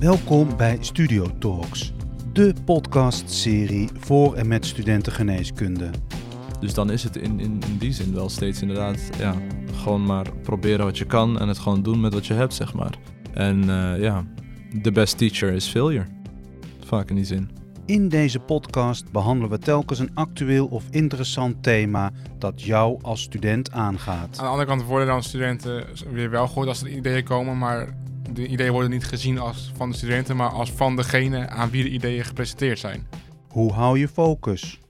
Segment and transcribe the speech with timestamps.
[0.00, 1.92] Welkom bij Studio Talks,
[2.32, 5.90] de podcastserie voor en met studenten geneeskunde.
[6.60, 9.34] Dus dan is het in, in, in die zin wel steeds inderdaad, ja,
[9.72, 12.74] gewoon maar proberen wat je kan en het gewoon doen met wat je hebt, zeg
[12.74, 12.98] maar.
[13.32, 14.24] En uh, ja,
[14.82, 16.06] the best teacher is failure.
[16.84, 17.50] Vaak in die zin.
[17.86, 23.72] In deze podcast behandelen we telkens een actueel of interessant thema dat jou als student
[23.72, 24.38] aangaat.
[24.38, 28.04] Aan de andere kant worden dan studenten weer wel gehoord als er ideeën komen, maar
[28.32, 31.82] de ideeën worden niet gezien als van de studenten, maar als van degene aan wie
[31.82, 33.06] de ideeën gepresenteerd zijn.
[33.48, 34.80] Hoe hou je focus?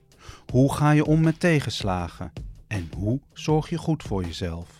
[0.51, 2.31] Hoe ga je om met tegenslagen?
[2.67, 4.77] En hoe zorg je goed voor jezelf?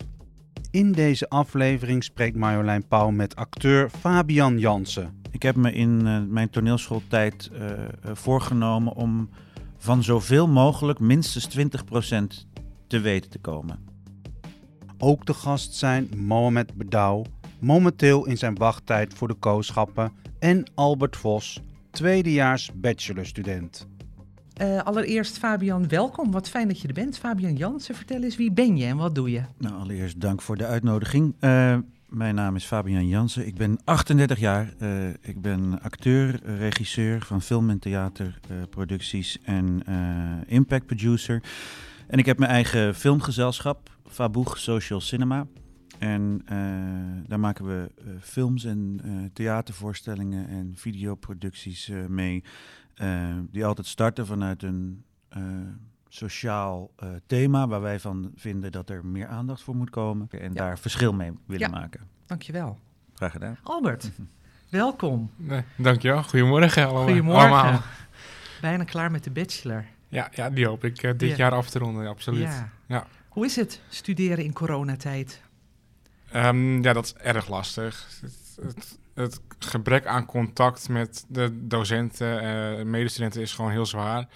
[0.72, 5.22] In deze aflevering spreekt Marjolein Pauw met acteur Fabian Jansen.
[5.32, 7.72] Ik heb me in uh, mijn toneelschooltijd uh,
[8.14, 9.30] voorgenomen om
[9.78, 11.62] van zoveel mogelijk minstens 20%
[12.88, 13.80] te weten te komen.
[14.98, 17.26] Ook de gast zijn Mohamed Bedouw,
[17.60, 23.88] momenteel in zijn wachttijd voor de kooschappen, en Albert Vos, tweedejaars bachelorstudent.
[24.62, 26.32] Uh, allereerst Fabian, welkom.
[26.32, 27.18] Wat fijn dat je er bent.
[27.18, 29.42] Fabian Jansen, vertel eens wie ben je en wat doe je?
[29.58, 31.36] Nou, allereerst dank voor de uitnodiging.
[31.40, 33.48] Uh, mijn naam is Fabian Jansen.
[33.48, 34.74] Ik ben 38 jaar.
[34.80, 39.84] Uh, ik ben acteur, regisseur van film- en theaterproducties en
[40.48, 41.44] impact producer.
[42.08, 45.48] En ik heb mijn eigen filmgezelschap, Faboeg Social Cinema.
[46.00, 46.42] En
[47.28, 49.02] daar maken we films en
[49.34, 52.44] theatervoorstellingen en videoproducties mee.
[53.02, 55.04] Uh, die altijd starten vanuit een
[55.38, 55.44] uh,
[56.08, 60.54] sociaal uh, thema waar wij van vinden dat er meer aandacht voor moet komen en
[60.54, 60.54] ja.
[60.54, 61.80] daar verschil mee willen ja.
[61.80, 62.02] maken.
[62.26, 62.80] Dankjewel.
[63.14, 63.58] Graag gedaan.
[63.64, 64.12] Albert,
[64.70, 65.32] welkom.
[65.36, 66.24] Nee, dankjewel.
[66.24, 67.04] Goedemorgen allemaal.
[67.04, 67.50] Goedemorgen.
[67.50, 67.82] allemaal.
[68.62, 69.86] Bijna klaar met de bachelor.
[70.08, 71.36] Ja, ja die hoop ik dit Ja.
[71.36, 72.42] jaar af te ronden, absoluut.
[72.42, 72.70] Ja.
[72.86, 73.08] Ja.
[73.28, 75.42] Hoe is het studeren in coronatijd?
[76.32, 78.08] Ehm, ja, dat is erg lastig.
[78.62, 84.28] Het, het, gebrek aan contact met de docenten en uh, medestudenten is gewoon heel zwaar.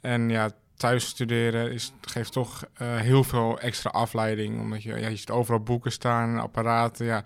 [0.00, 4.60] En ja, thuis studeren is, geeft toch uh, heel veel extra afleiding.
[4.60, 7.06] Omdat je, ja, je ziet overal boeken staan, apparaten.
[7.06, 7.24] Ja.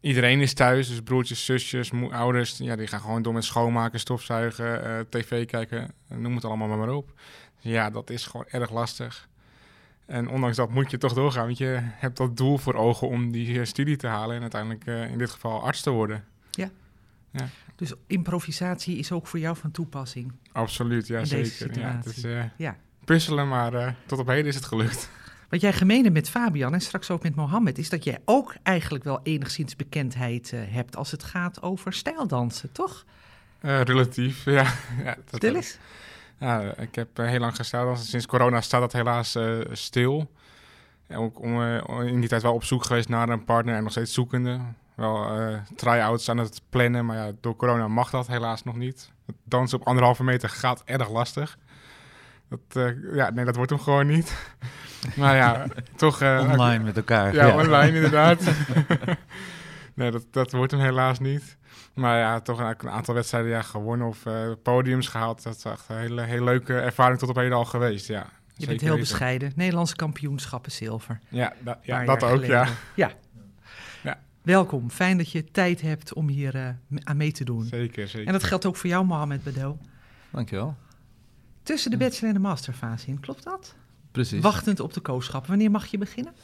[0.00, 2.58] Iedereen is thuis, dus broertjes, zusjes, ouders.
[2.58, 5.94] Ja, die gaan gewoon door met schoonmaken, stofzuigen, uh, tv kijken.
[6.08, 7.12] Noem het allemaal maar, maar op.
[7.62, 9.28] Dus ja, dat is gewoon erg lastig.
[10.08, 13.32] En ondanks dat moet je toch doorgaan, want je hebt dat doel voor ogen om
[13.32, 16.24] die studie te halen en uiteindelijk uh, in dit geval arts te worden.
[16.50, 16.70] Ja.
[17.30, 17.48] ja.
[17.76, 20.32] Dus improvisatie is ook voor jou van toepassing?
[20.52, 21.44] Absoluut, ja in zeker.
[21.44, 21.82] Deze situatie.
[21.82, 22.76] Ja, het is uh, ja.
[23.04, 25.10] puzzelen, maar uh, tot op heden is het gelukt.
[25.48, 29.04] Wat jij gemeen met Fabian en straks ook met Mohammed, is dat jij ook eigenlijk
[29.04, 33.04] wel enigszins bekendheid hebt als het gaat over stijldansen, toch?
[33.60, 34.74] relatief, ja.
[35.04, 35.78] ja dat, Stil eens.
[36.38, 37.98] Ja, ik heb uh, heel lang gesteld.
[37.98, 40.30] Sinds corona staat dat helaas uh, stil.
[41.06, 43.82] En ook om, uh, in die tijd wel op zoek geweest naar een partner en
[43.82, 44.60] nog steeds zoekende.
[44.94, 45.26] Wel
[45.76, 49.12] try-outs aan het plannen, maar ja, door corona mag dat helaas nog niet.
[49.26, 51.58] Het dansen op anderhalve meter gaat erg lastig.
[52.48, 54.54] Dat, ja, nee, dat wordt hem gewoon niet.
[55.16, 55.66] maar ja,
[55.96, 56.22] toch...
[56.22, 57.34] online met elkaar.
[57.34, 57.56] Ja, ja.
[57.56, 58.42] online inderdaad.
[59.94, 61.57] nee, dat, dat wordt hem helaas niet.
[61.94, 65.42] Maar ja, toch een aantal wedstrijden ja, gewonnen of uh, podiums gehaald.
[65.42, 68.26] Dat is echt een hele, hele leuke ervaring tot op heden al geweest, ja.
[68.54, 69.08] Je bent heel weten.
[69.08, 69.52] bescheiden.
[69.56, 71.18] Nederlandse kampioenschappen zilver.
[71.28, 72.68] Ja, da ja dat ook, ja.
[72.94, 73.12] ja.
[74.02, 74.18] ja.
[74.42, 74.90] Welkom.
[74.90, 76.68] Fijn dat je tijd hebt om hier uh,
[77.02, 77.64] aan mee te doen.
[77.64, 78.26] Zeker, zeker.
[78.26, 79.78] En dat geldt ook voor jou, Mohamed Bedel.
[80.30, 80.76] Dankjewel.
[81.62, 83.74] Tussen de bachelor en de masterfase in, klopt dat?
[84.12, 84.42] Precies.
[84.42, 85.50] Wachtend op de kooschappen.
[85.50, 86.34] Wanneer mag je beginnen?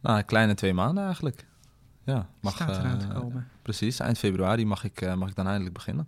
[0.00, 1.46] Nou, een kleine twee maanden eigenlijk.
[2.04, 3.48] Ja, mag, Staat eraan te komen.
[3.62, 6.06] Precies, eind februari mag ik, uh, mag ik dan eindelijk beginnen.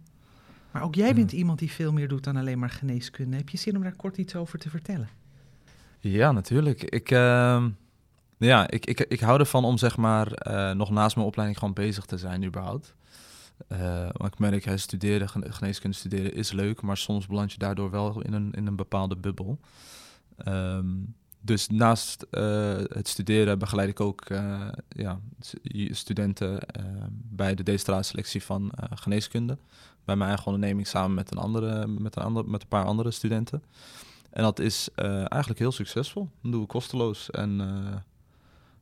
[0.71, 1.37] Maar ook jij bent ja.
[1.37, 3.37] iemand die veel meer doet dan alleen maar geneeskunde.
[3.37, 5.09] Heb je zin om daar kort iets over te vertellen?
[5.99, 6.83] Ja, natuurlijk.
[6.83, 7.65] Ik, uh,
[8.37, 11.75] ja, ik, ik, ik hou ervan om zeg maar uh, nog naast mijn opleiding gewoon
[11.75, 12.95] bezig te zijn überhaupt.
[13.69, 17.91] Uh, want ik merk, hè, studeren, geneeskunde studeren is leuk, maar soms beland je daardoor
[17.91, 19.59] wel in een, in een bepaalde bubbel.
[20.49, 25.21] Um, dus naast uh, het studeren begeleid ik ook uh, ja,
[25.91, 29.59] studenten uh, bij de deceleratie van geneeskunde.
[30.05, 33.11] Bij mijn eigen onderneming samen met een, andere, met een, andere, met een paar andere
[33.11, 33.63] studenten.
[34.31, 36.29] En dat is eigenlijk heel succesvol.
[36.43, 37.31] Dat doen we kosteloos.
[37.31, 37.57] En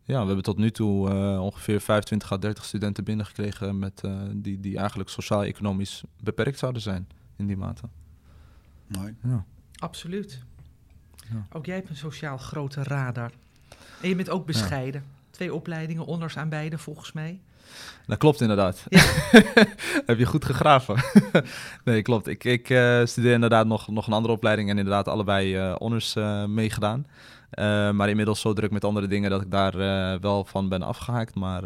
[0.03, 1.11] ja, we hebben tot nu toe
[1.41, 4.03] ongeveer 25 à 30 studenten binnengekregen met,
[4.33, 7.83] die, die eigenlijk sociaal-economisch beperkt zouden zijn in die mate.
[8.87, 9.17] Mooi.
[9.23, 9.45] Ja.
[9.79, 10.45] Absoluut.
[11.33, 11.47] Ja.
[11.53, 13.31] Ook jij hebt een sociaal grote radar.
[14.01, 15.01] En je bent ook bescheiden.
[15.01, 15.13] Ja.
[15.31, 17.41] Twee opleidingen, onders aan beide volgens mij.
[18.07, 18.87] Dat klopt inderdaad.
[18.89, 19.03] Ja.
[20.07, 21.05] Heb je goed gegraven.
[21.85, 22.27] nee, klopt.
[22.27, 26.17] Ik, ik uh, studeer inderdaad nog, nog een andere opleiding en inderdaad allebei uh, honors
[26.17, 27.07] uh, meegedaan.
[27.97, 29.77] maar inmiddels zo druk met andere dingen dat ik daar
[30.21, 31.35] wel van ben afgehaakt.
[31.35, 31.63] Maar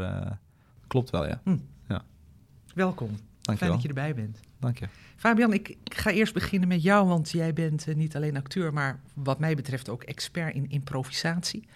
[0.87, 1.41] klopt wel, ja.
[1.45, 1.57] Hm.
[1.89, 2.03] ja.
[2.75, 3.09] Welkom.
[3.09, 3.71] Dank je Fijn wel.
[3.71, 4.39] dat je erbij bent.
[4.61, 4.89] Dank je.
[5.17, 8.73] Fabian, ik, ik ga eerst beginnen met jou, want jij bent eh, niet alleen acteur,
[8.73, 11.69] maar wat mij betreft ook expert in improvisatie.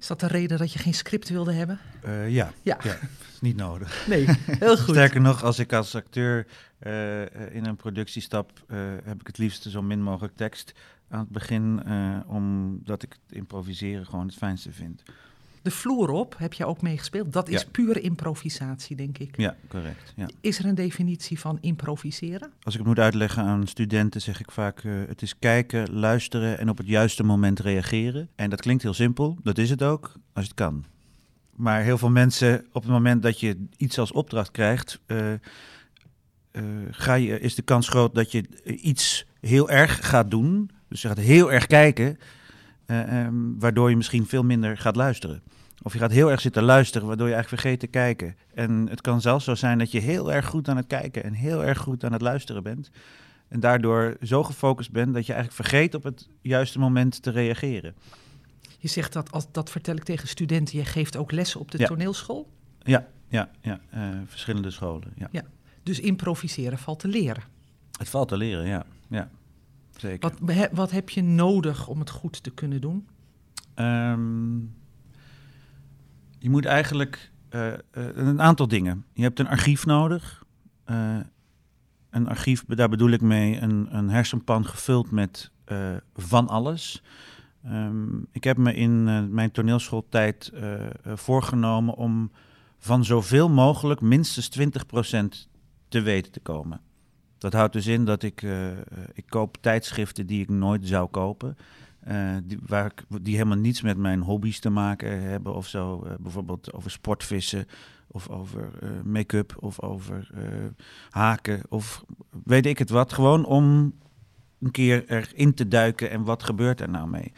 [0.00, 1.78] Is dat de reden dat je geen script wilde hebben?
[2.02, 2.78] Eh, ja, Ja.
[2.82, 2.92] ja,
[3.32, 4.02] is niet nodig.
[4.08, 4.94] Nee, heel goed.
[4.94, 6.46] Sterker nog, als ik als acteur
[6.78, 10.72] eh, in een productie stap, eh, heb ik het liefst zo min mogelijk tekst
[11.08, 15.02] aan het begin, eh, omdat ik het improviseren gewoon het fijnste vind.
[15.64, 17.32] De vloer op heb je ook meegespeeld.
[17.32, 17.68] Dat is Ja.
[17.70, 19.36] pure improvisatie, denk ik.
[19.36, 20.12] Ja, correct.
[20.16, 20.28] Ja.
[20.40, 22.52] Is er een definitie van improviseren?
[22.62, 26.58] Als ik het moet uitleggen aan studenten, zeg ik vaak: eh, het is kijken, luisteren
[26.58, 28.28] en op het juiste moment reageren.
[28.34, 30.84] En dat klinkt heel simpel, dat is het ook, als het kan.
[31.56, 35.38] Maar heel veel mensen, op het moment dat je iets als opdracht krijgt, eh, eh,
[36.90, 40.70] ga je, is de kans groot dat je iets heel erg gaat doen.
[40.88, 42.18] Dus je gaat heel erg kijken,
[42.86, 45.42] eh, ehm, waardoor je misschien veel minder gaat luisteren.
[45.82, 48.36] Of je gaat heel erg zitten luisteren, waardoor je eigenlijk vergeet te kijken.
[48.54, 51.32] En het kan zelfs zo zijn dat je heel erg goed aan het kijken en
[51.32, 52.90] heel erg goed aan het luisteren bent.
[53.48, 57.94] En daardoor zo gefocust bent dat je eigenlijk vergeet op het juiste moment te reageren.
[58.78, 61.78] Je zegt dat, als, dat vertel ik tegen studenten, je geeft ook lessen op de
[61.78, 61.86] Ja.
[61.86, 62.50] toneelschool.
[62.82, 63.80] Ja, ja, ja.
[63.90, 65.12] eh, verschillende scholen.
[65.30, 65.42] Ja.
[65.82, 67.42] Dus improviseren valt te leren.
[67.98, 68.84] Het valt te leren, ja.
[69.08, 69.28] ja.
[69.96, 70.32] Zeker.
[70.40, 73.06] Wat, wat heb je nodig om het goed te kunnen doen?
[73.74, 74.58] Ehm,
[76.38, 77.78] je moet eigenlijk eh, eh,
[78.14, 79.04] een aantal dingen.
[79.12, 80.44] Je hebt een archief nodig.
[80.84, 81.16] Eh,
[82.10, 85.52] een archief, daar bedoel ik mee een, een hersenpan gevuld met
[86.14, 87.02] van alles.
[87.64, 89.04] Ehm, ik heb me in
[89.34, 90.52] mijn toneelschooltijd
[91.04, 92.30] voorgenomen om
[92.78, 95.48] van zoveel mogelijk minstens 20%
[95.88, 96.80] te weten te komen.
[97.44, 98.68] Dat houdt dus in dat ik, eh,
[99.12, 101.56] ik koop tijdschriften die ik nooit zou kopen.
[102.00, 106.02] Eh, die, waar ik, die helemaal niets met mijn hobby's te maken hebben of zo.
[106.02, 107.66] Eh, bijvoorbeeld over sportvissen
[108.06, 108.70] of over
[109.04, 110.30] make-up of over
[111.10, 112.04] haken of
[112.44, 113.12] weet ik het wat.
[113.12, 113.94] Gewoon om
[114.60, 117.32] een keer erin te duiken en wat gebeurt er nou mee.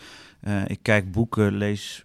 [0.67, 2.05] Ik kijk boeken, lees,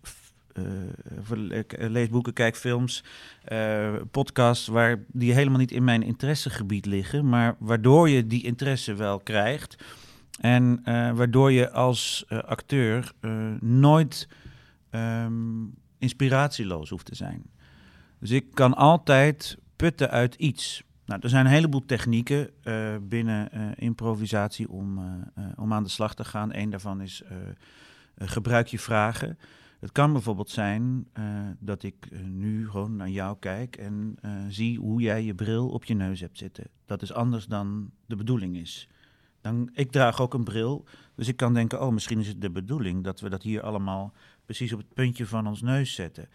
[1.69, 3.03] lees boeken, kijk films,
[3.43, 8.93] eh, podcasts waar die helemaal niet in mijn interessegebied liggen, maar waardoor je die interesse
[8.93, 9.83] wel krijgt.
[10.39, 14.27] En eh, waardoor je als eh, acteur eh, nooit
[14.89, 15.63] ehm,
[15.97, 17.43] inspiratieloos hoeft te zijn.
[18.19, 20.83] Dus ik kan altijd putten uit iets.
[21.05, 25.03] Nou, er zijn een heleboel technieken eh, binnen eh, improvisatie om, eh,
[25.43, 26.49] eh, om aan de slag te gaan.
[26.53, 27.37] Eén daarvan is eh,
[28.15, 29.37] eh, gebruik je vragen.
[29.81, 31.24] Het kan bijvoorbeeld zijn eh,
[31.60, 35.69] dat ik eh, nu gewoon naar jou kijk en eh, zie hoe jij je bril
[35.69, 36.68] op je neus hebt zitten.
[36.86, 38.89] Dat is anders dan de bedoeling is.
[39.42, 40.86] Dan, ik draag ook een bril,
[41.16, 44.13] dus ik kan denken, oh, misschien is het de bedoeling dat we dat hier allemaal
[44.45, 46.30] precies op het puntje van ons neus zetten.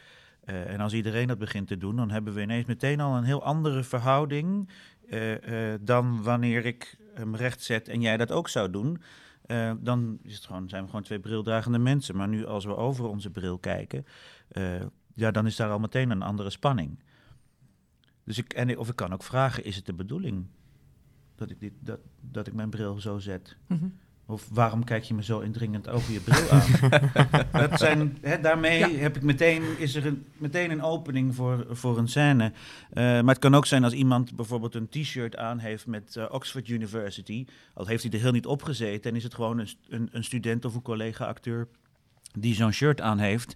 [0.45, 3.43] En als iedereen dat begint te doen, dan hebben we ineens meteen al een heel
[3.43, 4.69] andere verhouding
[5.81, 9.03] dan wanneer ik hem recht zet en jij dat ook zou doen.
[9.47, 12.17] Eh, dan is het gewoon, zijn we gewoon twee brildragende mensen.
[12.17, 14.07] Maar nu als we over onze bril kijken,
[14.49, 14.83] eh,
[15.15, 16.99] ja, dan is daar al meteen een andere spanning.
[18.25, 20.47] Dus ik, en, of ik kan ook vragen, is het de bedoeling
[21.35, 23.57] dat ik, dit, dat, dat ik mijn bril zo zet?
[23.67, 23.89] Mhm.
[24.29, 26.63] Of waarom kijk je me zo indringend over je bril aan?
[27.69, 28.89] dat zijn, hè, daarmee Ja.
[28.89, 32.53] heb ik meteen, is er een, meteen een opening voor, voor een scène.
[32.91, 36.25] Eh, maar het kan ook zijn als iemand bijvoorbeeld een t-shirt aan heeft met eh,
[36.29, 37.45] Oxford University.
[37.75, 40.25] Al heeft hij er heel niet op gezeten en is het gewoon een, een, een
[40.25, 41.69] student of een collega-acteur
[42.39, 43.55] die zo'n shirt aan heeft.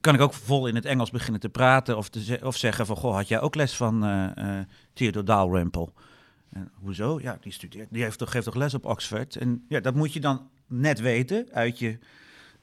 [0.00, 2.86] Kan ik ook vol in het Engels beginnen te praten of, te ze- of zeggen
[2.86, 2.96] van...
[2.96, 5.88] Goh, had jij ook les van eh eh Theodore Dalrymple?
[6.50, 7.18] En hoezo?
[7.22, 9.36] Ja, die studeert, die heeft toch, geeft toch les op Oxford?
[9.36, 11.98] En ja, dat moet je dan net weten, uit, je,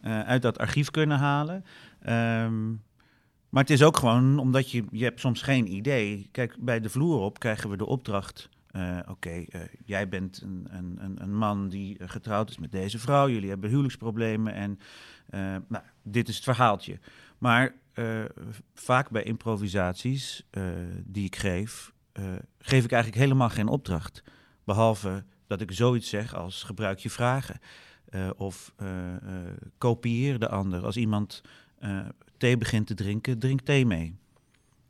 [0.02, 1.66] eh, uit dat archief kunnen halen.
[2.02, 2.70] Ehm,
[3.50, 6.30] maar het is ook gewoon omdat je, je hebt soms geen idee.
[6.32, 8.50] Kijk, bij de vloer op krijgen we de opdracht.
[8.72, 13.30] eh, Oké, eh, jij bent een, een, een, man die getrouwd is met deze vrouw.
[13.30, 14.80] Jullie hebben huwelijksproblemen en
[15.68, 17.00] nou, dit is het verhaaltje.
[17.38, 17.76] Maar
[18.74, 20.48] vaak bij improvisaties
[21.04, 21.94] die ik geef,
[22.60, 24.24] geef ik eigenlijk helemaal geen opdracht.
[24.64, 27.60] Behalve dat ik zoiets zeg als gebruik je vragen.
[28.10, 29.22] Eh, of eh, eh,
[29.78, 30.86] kopieer de ander.
[30.86, 31.42] Als iemand
[31.80, 32.00] eh,
[32.38, 34.16] thee begint te drinken, drink thee mee.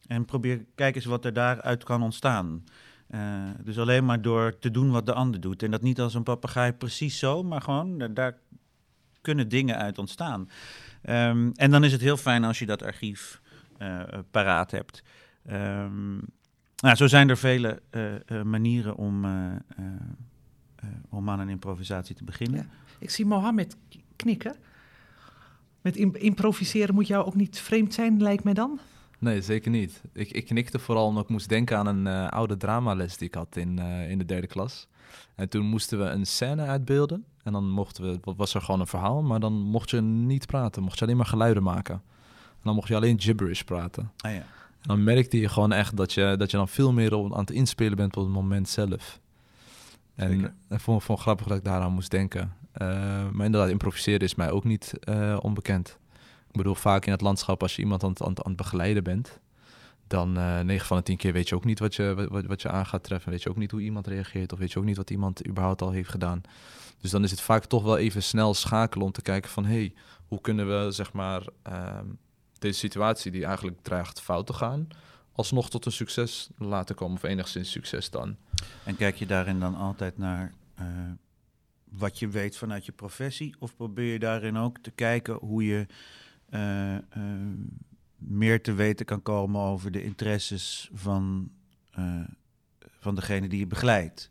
[0.07, 2.63] En probeer, kijk eens wat er daaruit kan ontstaan.
[3.07, 5.63] Eh, dus alleen maar door te doen wat de ander doet.
[5.63, 8.38] En dat niet als een papegaai precies zo, maar gewoon da- daar
[9.22, 10.50] kunnen dingen uit ontstaan.
[11.01, 13.41] Ehm, en dan is het heel fijn als je dat archief
[13.77, 15.03] eh, eh, paraat hebt.
[15.46, 16.17] Ehm,
[16.81, 19.31] nou, zo zijn er vele eh, eh, manieren om, eh,
[21.10, 22.60] om aan een improvisatie te beginnen.
[22.60, 22.65] Ja.
[23.00, 23.77] Ik zie Mohammed
[24.15, 24.55] knikken.
[25.81, 28.79] Met im- improviseren moet jou ook niet vreemd zijn, lijkt mij dan.
[29.19, 30.01] Nee, zeker niet.
[30.13, 33.34] Ik, ik knikte vooral omdat ik moest denken aan een uh, oude dramales die ik
[33.34, 34.88] had in, uh, in de derde klas.
[35.36, 37.25] En toen moesten we een scène uitbeelden.
[37.43, 40.84] En dan mochten we, was er gewoon een verhaal, maar dan mocht je niet praten.
[40.84, 41.96] Mocht je alleen maar geluiden maken.
[42.50, 44.12] En dan mocht je alleen gibberish praten.
[44.17, 44.43] Ah, ja.
[44.81, 47.51] En dan merkte je gewoon echt dat je, dat je dan veel meer aan het
[47.51, 49.19] inspelen bent op het moment zelf.
[50.15, 52.53] En ik vond het grappig dat ik daaraan moest denken.
[52.81, 52.88] Uh,
[53.31, 55.98] maar inderdaad, improviseren is mij ook niet uh, onbekend.
[56.48, 59.03] Ik bedoel, vaak in het landschap, als je iemand aan het, aan, aan het begeleiden
[59.03, 59.39] bent,
[60.07, 62.62] dan uh, 9 van de 10 keer weet je ook niet wat je, wat, wat
[62.62, 63.31] je aan gaat treffen.
[63.31, 65.81] Weet je ook niet hoe iemand reageert, of weet je ook niet wat iemand überhaupt
[65.81, 66.41] al heeft gedaan.
[67.01, 69.65] Dus dan is het vaak toch wel even snel schakelen om te kijken van...
[69.65, 69.93] hé, hey,
[70.27, 71.43] hoe kunnen we, zeg maar,
[72.59, 74.87] deze situatie die eigenlijk dreigt fout te gaan...
[75.31, 78.35] alsnog tot een succes laten komen, of enigszins succes dan.
[78.83, 80.85] En kijk je daarin dan altijd naar uh,
[81.83, 83.55] wat je weet vanuit je professie?
[83.59, 85.85] Of probeer je daarin ook te kijken hoe je
[86.49, 86.99] uh, uh,
[88.17, 91.51] meer te weten kan komen over de interesses van,
[92.99, 94.29] van degene die je begeleidt?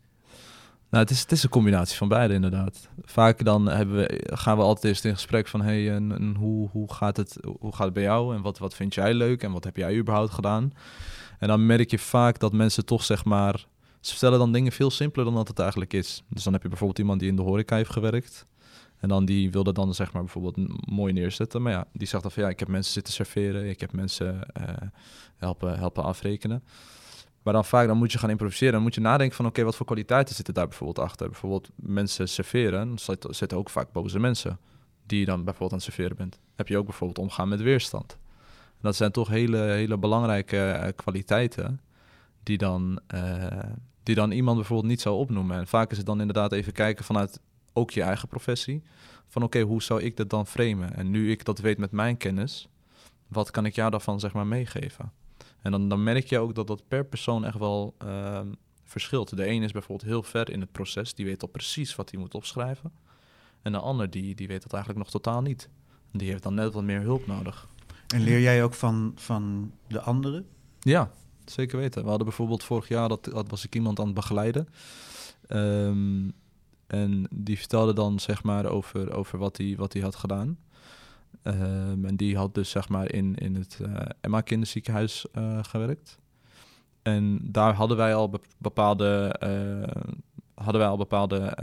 [0.91, 2.89] Nou, het is, het is een combinatie van beide inderdaad.
[3.03, 5.61] Vaak dan hebben we, gaan we altijd eerst in gesprek van...
[5.61, 6.01] hey,
[6.37, 9.43] hoe, hoe, gaat het, hoe gaat het bij jou en wat, wat vind jij leuk
[9.43, 10.73] en wat heb jij überhaupt gedaan?
[11.39, 13.67] En dan merk je vaak dat mensen toch zeg maar
[14.01, 16.23] ze vertellen dan dingen veel simpeler dan dat het eigenlijk is.
[16.29, 18.47] Dus dan heb je bijvoorbeeld iemand die in de horeca heeft gewerkt.
[18.97, 21.63] En dan die wilde dan zeg maar bijvoorbeeld mooi neerzetten.
[21.63, 23.69] Maar ja, die zegt dan van ja, ik heb mensen zitten serveren.
[23.69, 24.69] Ik heb mensen uh,
[25.37, 26.63] helpen, helpen afrekenen.
[27.47, 28.73] Maar dan vaak dan moet je gaan improviseren.
[28.73, 31.29] Dan moet je nadenken van oké, wat voor kwaliteiten zitten daar bijvoorbeeld achter.
[31.29, 32.99] Bijvoorbeeld mensen serveren.
[33.31, 34.59] Zitten ook vaak boze mensen.
[35.07, 36.39] Die je dan bijvoorbeeld aan het serveren bent.
[36.55, 38.19] Heb je ook bijvoorbeeld omgaan met weerstand.
[38.81, 41.81] Dat zijn toch hele, hele belangrijke uh, kwaliteiten
[42.43, 43.47] die dan, uh,
[44.03, 45.59] die dan iemand bijvoorbeeld niet zou opnoemen.
[45.59, 47.41] En vaak is het dan inderdaad even kijken vanuit
[47.73, 48.83] ook je eigen professie.
[49.27, 50.97] Van oké, hoe zou ik dat dan framen?
[50.97, 52.69] En nu ik dat weet met mijn kennis,
[53.29, 55.13] wat kan ik jou daarvan zeg maar meegeven?
[55.67, 58.41] En dan, dan merk je ook dat dat per persoon echt wel uh,
[58.85, 59.37] verschilt.
[59.37, 62.21] De een is bijvoorbeeld heel ver in het proces, die weet al precies wat hij
[62.21, 62.93] moet opschrijven.
[63.63, 65.69] En de ander die, die weet dat eigenlijk nog totaal niet.
[66.13, 67.69] Die heeft dan net wat meer hulp nodig.
[68.15, 70.47] En leer jij ook van, van de anderen?
[70.81, 71.11] Ja,
[71.45, 72.03] zeker weten.
[72.03, 74.69] We hadden bijvoorbeeld vorig jaar, dat, dat was ik iemand aan het begeleiden.
[75.49, 76.33] Um,
[76.87, 80.59] en die vertelde dan zeg maar over, over wat hij wat hij had gedaan.
[81.43, 83.81] Um, en die had dus zeg maar in, in het
[84.21, 86.19] Emma kinderziekenhuis uh, gewerkt.
[87.03, 90.03] En daar hadden wij al bepaalde, uh,
[90.55, 91.57] hadden wij al bepaalde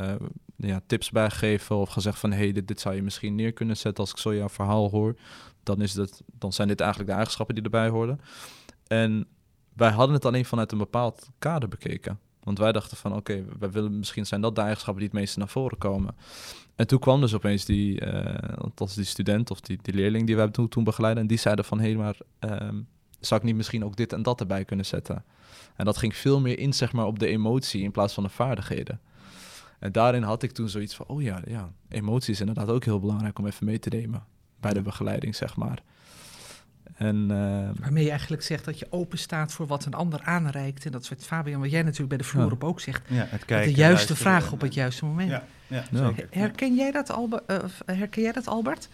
[0.55, 3.77] ja, tips bij gegeven of gezegd van hey, dit, dit zou je misschien neer kunnen
[3.77, 5.15] zetten als ik zo jouw verhaal hoor.
[5.63, 8.19] Dan, is dat, dan zijn dit eigenlijk de eigenschappen die erbij hoorden.
[8.87, 9.27] En
[9.73, 12.19] wij hadden het alleen vanuit een bepaald kader bekeken.
[12.43, 15.39] Want wij dachten van oké, wij willen misschien zijn dat de eigenschappen die het meeste
[15.39, 16.15] naar voren komen.
[16.75, 20.35] En toen kwam dus opeens die, uh, althans die student of die, die leerling die
[20.35, 21.17] we hebben toen, toen begeleid.
[21.17, 22.87] En die zeiden van hé, hey, maar um,
[23.19, 25.23] zou ik niet misschien ook dit en dat erbij kunnen zetten?
[25.75, 28.29] En dat ging veel meer in zeg maar op de emotie in plaats van de
[28.29, 28.99] vaardigheden.
[29.79, 32.99] En daarin had ik toen zoiets van, oh ja, ja, emotie is inderdaad ook heel
[32.99, 34.23] belangrijk om even mee te nemen
[34.59, 35.83] bij de begeleiding, zeg maar.
[36.95, 40.85] En, uh, Waarmee je eigenlijk zegt dat je open staat voor wat een ander aanreikt.
[40.85, 43.01] En dat is wat Fabian, wat jij natuurlijk bij de vloer op ook zegt.
[43.07, 45.29] Ja, het kijken, de juiste vraag op het juiste moment.
[45.29, 46.27] Ja, ja, zeker.
[46.29, 48.89] Herken, jij dat, Albert, uh, herken jij dat, Albert?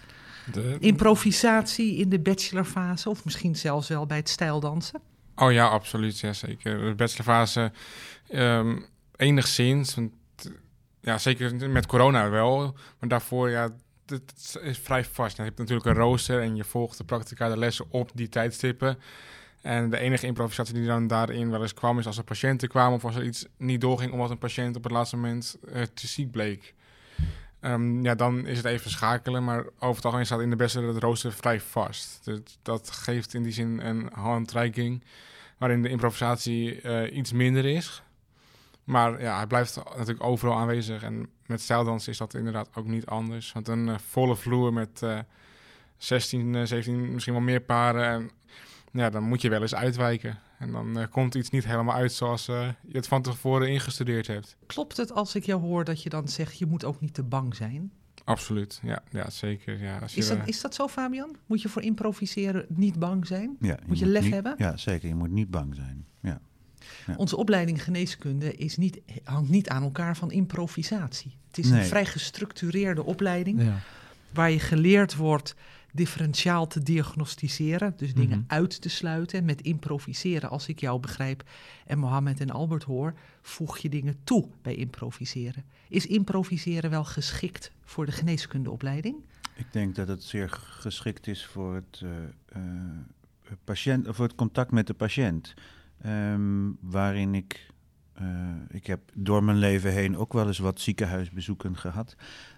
[0.52, 0.78] De...
[0.80, 5.02] Improvisatie in de bachelorfase of misschien zelfs wel bij het stijldansen?
[5.36, 6.20] Oh ja, absoluut.
[6.20, 6.80] Ja, zeker.
[6.80, 7.72] De bachelorfase
[8.32, 9.96] um, enigszins.
[9.96, 10.12] Want,
[11.02, 12.76] ja, zeker met corona wel.
[13.00, 13.70] Maar daarvoor, ja,
[14.10, 15.38] het is vrij vast.
[15.38, 19.00] Je hebt natuurlijk een rooster en je volgt de practica de lessen op die tijdstippen.
[19.62, 22.96] En de enige improvisatie die dan daarin wel eens kwam, is als er patiënten kwamen
[22.96, 26.08] of als er iets niet doorging omdat een patiënt op het laatste moment uh, te
[26.08, 26.74] ziek bleek.
[27.62, 30.82] Um, ja, dan is het even schakelen, maar over het algemeen staat in de beste
[30.82, 32.20] het rooster vrij vast.
[32.24, 35.04] Dat, dat geeft in die zin een handreiking
[35.58, 38.04] waarin de improvisatie uh, iets minder is.
[38.84, 41.04] Maar ja, hij blijft natuurlijk overal aanwezig.
[41.04, 43.52] En met stijldans is dat inderdaad ook niet anders.
[43.52, 45.20] Want een uh, volle vloer met uh,
[45.98, 48.06] 16, uh, 17, misschien wel meer paren.
[48.06, 48.32] En
[48.92, 50.40] ja, dan moet je wel eens uitwijken.
[50.60, 54.28] En dan uh, komt iets niet helemaal uit zoals uh, je het van tevoren ingestudeerd
[54.28, 54.58] hebt.
[54.66, 57.24] Klopt het als ik jou hoor dat je dan zegt, je moet ook niet te
[57.24, 57.92] bang zijn?
[58.24, 59.82] Absoluut, ja, ja zeker.
[59.82, 61.36] Ja, als is, dat, is dat zo, Fabian?
[61.46, 63.58] Moet je voor improviseren niet bang zijn?
[63.60, 64.56] Ja, je moet je lef niet, hebben?
[64.58, 65.08] Ja, zeker.
[65.08, 66.06] Je moet niet bang zijn.
[66.22, 66.42] Ja.
[67.10, 67.16] Ja.
[67.18, 71.38] Onze opleiding geneeskunde is niet, hangt niet aan elkaar van improvisatie.
[71.48, 71.80] Het is Nee.
[71.80, 73.80] een vrij gestructureerde opleiding ja.
[74.34, 75.56] waar je geleerd wordt
[75.94, 78.54] differentiaal te diagnosticeren, dus dingen Mhm.
[78.54, 79.40] uit te sluiten.
[79.40, 81.44] En met improviseren, als ik jou begrijp
[81.86, 85.64] en Mohammed en Albert hoor, voeg je dingen toe bij improviseren.
[85.90, 89.16] Is improviseren wel geschikt voor de geneeskundeopleiding?
[89.56, 90.50] Ik denk dat het zeer
[90.80, 92.10] geschikt is voor het, eh,
[92.48, 92.62] eh,
[93.64, 95.54] patiënt, of het contact met de patiënt.
[96.02, 97.72] Ehm, waarin ik,
[98.22, 98.28] uh,
[98.70, 102.16] ik heb door mijn leven heen ook wel eens wat ziekenhuisbezoeken gehad.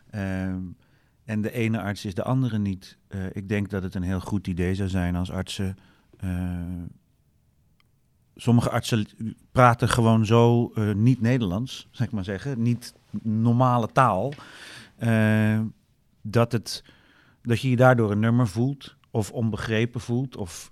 [0.09, 0.61] Ehm,
[1.25, 2.97] en de ene arts is de andere niet.
[3.09, 5.77] Uh, ik denk dat het een heel goed idee zou zijn als artsen.
[6.23, 6.83] Uh,
[8.35, 9.07] sommige artsen
[9.51, 14.33] praten gewoon zo niet Nederlands, zeg ik maar zeggen, niet normale taal.
[16.21, 16.83] dat, het,
[17.41, 20.35] dat je je daardoor een nummer voelt of onbegrepen voelt.
[20.35, 20.71] Of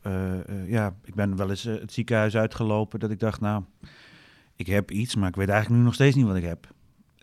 [0.67, 3.63] ja, ik ben wel eens het ziekenhuis uitgelopen dat ik dacht, nou,
[4.55, 6.67] ik heb iets, maar ik weet eigenlijk nu nog steeds niet wat ik heb.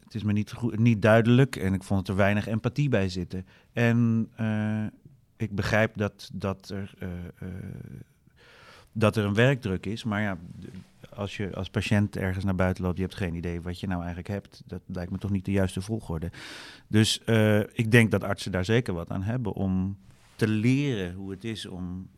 [0.05, 3.09] Het is me niet, goed, niet duidelijk en ik vond het er weinig empathie bij
[3.09, 3.47] zitten.
[3.73, 4.31] En
[5.37, 6.95] ik begrijp dat, dat, er,
[8.93, 10.39] dat er een werkdruk is, maar ja,
[11.15, 13.99] als je als patiënt ergens naar buiten loopt, je hebt geen idee wat je nou
[13.99, 14.63] eigenlijk hebt.
[14.67, 16.31] Dat lijkt me toch niet de juiste volgorde.
[16.89, 17.21] Dus
[17.73, 19.97] ik denk dat artsen daar zeker wat aan hebben om
[20.37, 22.11] te leren hoe het is om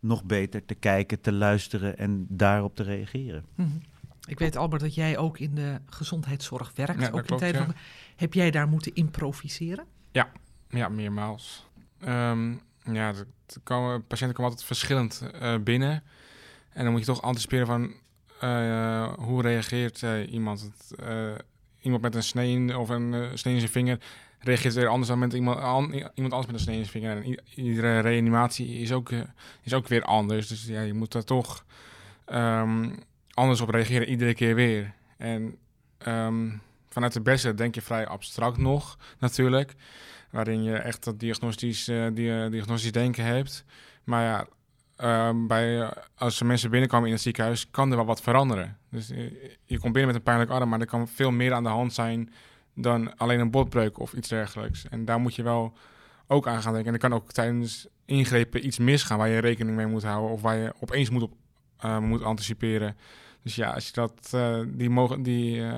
[0.00, 3.44] nog beter te kijken, te luisteren en daarop te reageren.
[3.54, 3.82] Mm -hmm.
[4.26, 7.00] Ik weet, Albert, dat jij ook in de gezondheidszorg werkt.
[7.00, 7.74] Ja, ook in tijd van,
[8.16, 9.84] Heb jij daar moeten improviseren?
[10.10, 10.32] Ja,
[10.68, 11.66] ja meermaals.
[12.04, 12.60] Um,
[12.92, 16.02] ja, de, de komen, patiënten komen altijd verschillend uh, binnen.
[16.72, 17.94] En dan moet je toch anticiperen van
[18.42, 20.70] uh, hoe reageert uh, iemand.
[21.80, 23.98] iemand met een snee of een snee in zijn vinger
[24.46, 27.16] reageert weer anders dan met iemand, an, iemand anders met een snee in zijn vinger.
[27.16, 29.10] En iedere reanimatie is ook,
[29.62, 30.48] is ook weer anders.
[30.48, 31.64] Dus ja, je moet daar toch...
[32.32, 32.94] Um,
[33.34, 34.92] anders op reageren iedere keer weer.
[35.16, 35.56] En
[36.08, 39.74] um, vanuit de beste denk je vrij abstract nog, natuurlijk.
[40.30, 42.06] Waarin je echt dat diagnostisch, uh,
[42.50, 43.64] diagnostisch denken hebt.
[44.04, 48.22] Maar ja, um, bij, als er mensen binnenkomen in het ziekenhuis, kan er wel wat
[48.22, 48.78] veranderen.
[48.90, 49.08] Dus
[49.64, 51.92] je komt binnen met een pijnlijk arm, maar er kan veel meer aan de hand
[51.92, 52.32] zijn
[52.76, 54.88] dan alleen een botbreuk of iets dergelijks.
[54.88, 55.72] En daar moet je wel
[56.26, 56.88] ook aan gaan denken.
[56.88, 60.42] En er kan ook tijdens ingrepen iets misgaan waar je rekening mee moet houden of
[60.42, 61.32] waar je opeens moet, op,
[61.84, 62.96] uh, moet anticiperen.
[63.42, 65.72] Dus ja, als je dat, uh, die, mogen, die uh,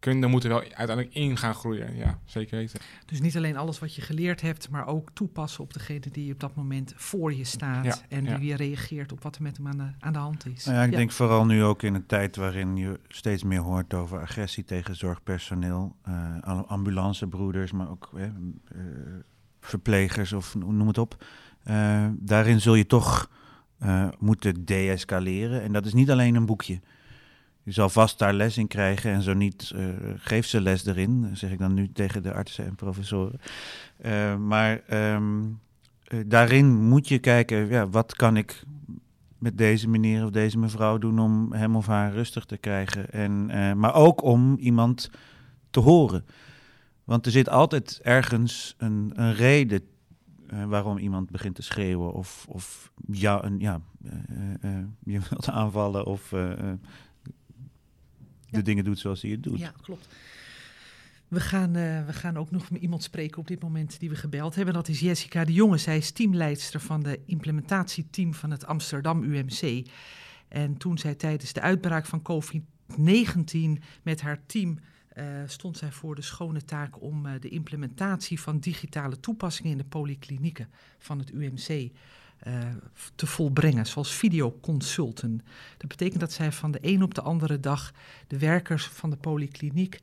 [0.00, 1.96] kunde moeten wel uiteindelijk in gaan groeien.
[1.96, 2.80] Ja, zeker weten.
[3.06, 6.40] Dus niet alleen alles wat je geleerd hebt, maar ook toepassen op degene die op
[6.40, 7.84] dat moment voor je staat.
[7.84, 8.38] Ja, en die ja.
[8.38, 10.64] weer reageert op wat er met hem aan de, aan de hand is.
[10.64, 13.94] Nou ja, ik denk vooral nu ook in een tijd waarin je steeds meer hoort
[13.94, 15.96] over agressie tegen zorgpersoneel.
[16.08, 18.10] Uh, ambulancebroeders, maar ook
[19.60, 21.24] verplegers of noem het op.
[22.12, 23.30] daarin zul je toch
[24.18, 25.62] moeten deescaleren.
[25.62, 26.80] En dat is niet alleen een boekje.
[27.62, 31.30] Je zal vast daar les in krijgen en zo niet, uh, geef ze les erin,
[31.32, 33.40] zeg ik dan nu tegen de artsen en professoren.
[34.06, 34.80] Uh, maar
[35.14, 35.60] um,
[36.08, 38.62] uh, daarin moet je kijken, ja, wat kan ik
[39.38, 43.10] met deze meneer of deze mevrouw doen om hem of haar rustig te krijgen.
[43.12, 43.46] En,
[43.78, 45.10] maar ook om iemand
[45.70, 46.24] te horen.
[47.04, 49.82] Want er zit altijd ergens een, een reden
[50.66, 53.80] waarom iemand begint te schreeuwen of, of ja, een, ja,
[55.04, 56.32] je wilt aanvallen of
[58.50, 59.58] de dingen doet zoals hij het doet.
[59.58, 60.08] Ja, klopt.
[61.28, 64.16] We gaan, uh, we gaan ook nog met iemand spreken op dit moment die we
[64.16, 64.74] gebeld hebben.
[64.74, 65.78] Dat is Jessica de Jonge.
[65.78, 69.86] Zij is teamleidster van de implementatieteam van het Amsterdam UMC.
[70.48, 74.78] En toen zij tijdens de uitbraak van COVID-19 met haar team
[75.16, 79.78] uh, stond zij voor de schone taak om uh, de implementatie van digitale toepassingen in
[79.78, 81.90] de polyklinieken van het UMC
[82.46, 82.54] uh,
[83.14, 85.40] te volbrengen, zoals videoconsulten.
[85.76, 87.92] Dat betekent dat zij van de een op de andere dag
[88.26, 90.00] de werkers van de polykliniek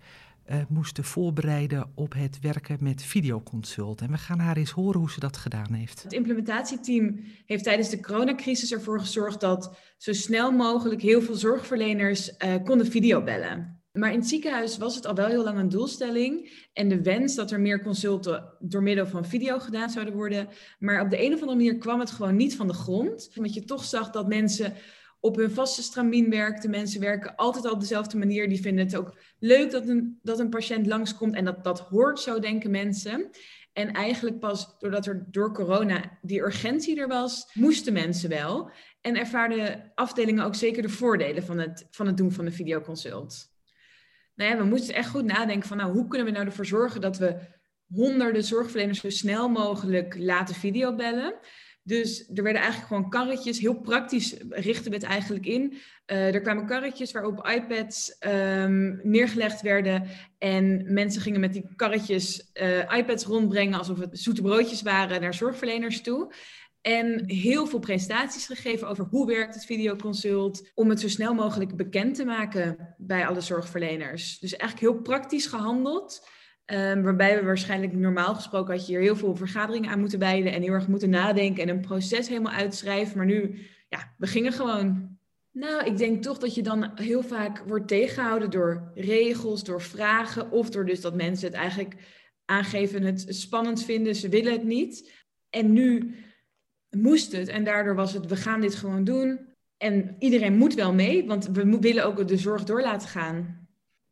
[0.50, 4.02] uh, moesten voorbereiden op het werken met videoconsult.
[4.02, 6.04] En we gaan haar eens horen hoe ze dat gedaan heeft.
[6.04, 12.32] Het implementatieteam heeft tijdens de coronacrisis ervoor gezorgd dat zo snel mogelijk heel veel zorgverleners
[12.38, 13.77] uh, konden videobellen.
[13.98, 16.66] Maar in het ziekenhuis was het al wel heel lang een doelstelling.
[16.74, 20.48] En de wens dat er meer consulten door middel van video gedaan zouden worden.
[20.80, 23.32] Maar op de een of andere manier kwam het gewoon niet van de grond.
[23.36, 24.74] Omdat je toch zag dat mensen
[25.20, 26.70] op hun vaste stramien werkten.
[26.70, 28.50] Mensen werken altijd al op dezelfde manier.
[28.50, 31.36] Die vinden het ook leuk dat een, dat een patiënt langskomt.
[31.36, 33.30] En dat, dat hoort zo, denken mensen.
[33.74, 38.70] En eigenlijk pas doordat er door corona die urgentie er was, moesten mensen wel.
[39.02, 43.56] En ervaarden afdelingen ook zeker de voordelen van het, van het doen van een videoconsult
[44.38, 47.02] nou ja, we moeten echt goed nadenken van nou, hoe kunnen we nou ervoor zorgen
[47.02, 47.36] dat we
[47.88, 51.34] honderden zorgverleners zo snel mogelijk laten videobellen.
[51.84, 55.78] Dus er werden eigenlijk gewoon karretjes, heel praktisch richten we het eigenlijk in.
[56.08, 60.08] Uh, er kwamen karretjes waarop iPads um, neergelegd werden.
[60.38, 65.34] En mensen gingen met die karretjes uh, iPads rondbrengen alsof het zoete broodjes waren naar
[65.34, 66.34] zorgverleners toe.
[66.82, 70.72] En heel veel presentaties gegeven over hoe werkt het videoconsult.
[70.74, 74.40] Om het zo snel mogelijk bekend te maken bij alle zorgverleners.
[74.40, 76.28] Dus eigenlijk heel praktisch gehandeld.
[76.66, 80.54] Um, waarbij we waarschijnlijk normaal gesproken had je hier heel veel vergaderingen aan moeten wijden
[80.54, 83.18] en heel erg moeten nadenken en een proces helemaal uitschrijven.
[83.18, 85.18] Maar nu, ja, we gingen gewoon.
[85.52, 90.52] Nou, ik denk toch dat je dan heel vaak wordt tegengehouden door regels, door vragen
[90.52, 91.96] of door dus dat mensen het eigenlijk
[92.46, 95.12] aangeven het spannend vinden, ze willen het niet.
[95.50, 96.16] En nu
[97.02, 99.40] moest het en daardoor was het, we gaan dit gewoon doen.
[99.78, 103.68] En iedereen moet wel mee, want we willen ook de zorg door laten gaan.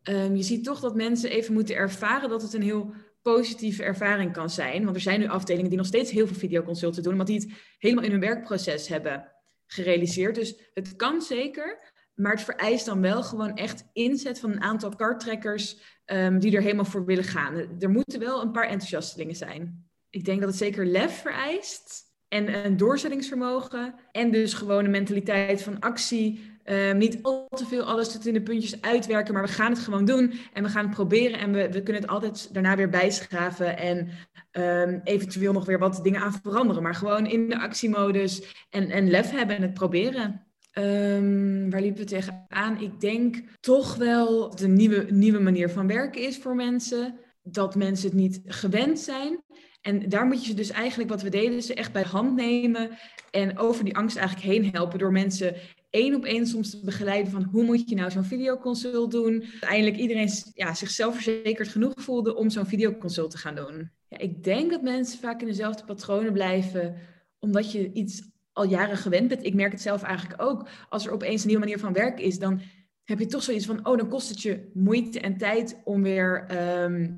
[0.09, 4.33] Um, je ziet toch dat mensen even moeten ervaren dat het een heel positieve ervaring
[4.33, 4.83] kan zijn.
[4.83, 7.49] Want er zijn nu afdelingen die nog steeds heel veel videoconsulten doen, maar die het
[7.77, 9.31] helemaal in hun werkproces hebben
[9.65, 10.35] gerealiseerd.
[10.35, 14.95] Dus het kan zeker, maar het vereist dan wel gewoon echt inzet van een aantal
[14.95, 17.79] karttrekkers um, die er helemaal voor willen gaan.
[17.79, 19.89] Er moeten wel een paar enthousiastelingen zijn.
[20.09, 22.04] Ik denk dat het zeker lef vereist
[22.35, 27.83] en een doorzettingsvermogen en dus gewoon een mentaliteit van actie Ehm, niet al te veel
[27.83, 30.85] alles tot in de puntjes uitwerken, maar we gaan het gewoon doen en we gaan
[30.85, 34.09] het proberen en we, we kunnen het altijd daarna weer bijschaven en
[34.51, 36.83] um, eventueel nog weer wat dingen aan veranderen.
[36.83, 40.45] Maar gewoon in de actiemodus en, en lef hebben en het proberen.
[40.73, 42.81] Um, waar liepen we tegenaan?
[42.81, 47.19] Ik denk toch wel de nieuwe, nieuwe manier van werken is voor mensen.
[47.43, 49.43] Dat mensen het niet gewend zijn.
[49.85, 52.89] En daar moet je ze dus eigenlijk, wat we deden, ze echt bij hand nemen
[53.31, 55.55] en over die angst eigenlijk heen helpen door mensen
[55.89, 59.41] één op één soms te begeleiden van hoe moet je nou zo'n videoconsult doen.
[59.51, 63.91] Uiteindelijk iedereen ja, zichzelf verzekerd genoeg voelde om zo'n videoconsult te gaan doen.
[64.07, 66.95] Ja, ik denk dat mensen vaak in dezelfde patronen blijven,
[67.39, 68.21] omdat je iets
[68.51, 69.45] al jaren gewend bent.
[69.45, 70.67] Ik merk het zelf eigenlijk ook.
[70.89, 72.61] Als er opeens een nieuwe manier van werken is, dan
[73.03, 76.45] heb je toch zoiets van, oh, dan kost het je moeite en tijd om weer
[76.47, 77.13] ehm,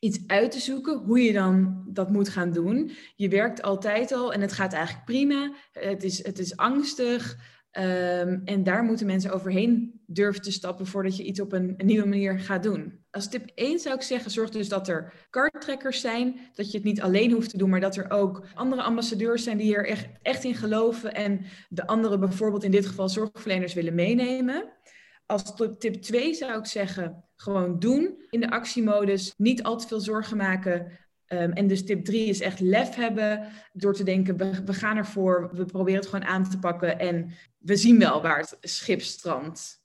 [0.00, 2.90] iets uit te zoeken, hoe je dan dat moet gaan doen.
[3.16, 5.52] Je werkt altijd al en het gaat eigenlijk prima.
[5.72, 7.36] Het is, het is angstig.
[7.78, 12.06] Um, en daar moeten mensen overheen durven te stappen voordat je iets op een, nieuwe
[12.06, 13.04] manier gaat doen.
[13.10, 16.86] Als tip 1 zou ik zeggen, zorg dus dat er karttrekkers zijn, dat je het
[16.86, 20.06] niet alleen hoeft te doen, maar dat er ook andere ambassadeurs zijn die er echt,
[20.22, 24.72] echt in geloven en de andere bijvoorbeeld in dit geval zorgverleners willen meenemen.
[25.26, 30.00] Als tip 2 zou ik zeggen, gewoon doen in de actiemodus, niet al te veel
[30.00, 30.92] zorgen maken
[31.28, 34.96] Um, en dus tip drie is echt lef hebben door te denken, we, we, gaan
[34.96, 39.00] ervoor, we proberen het gewoon aan te pakken en we zien wel waar het schip
[39.00, 39.84] strandt.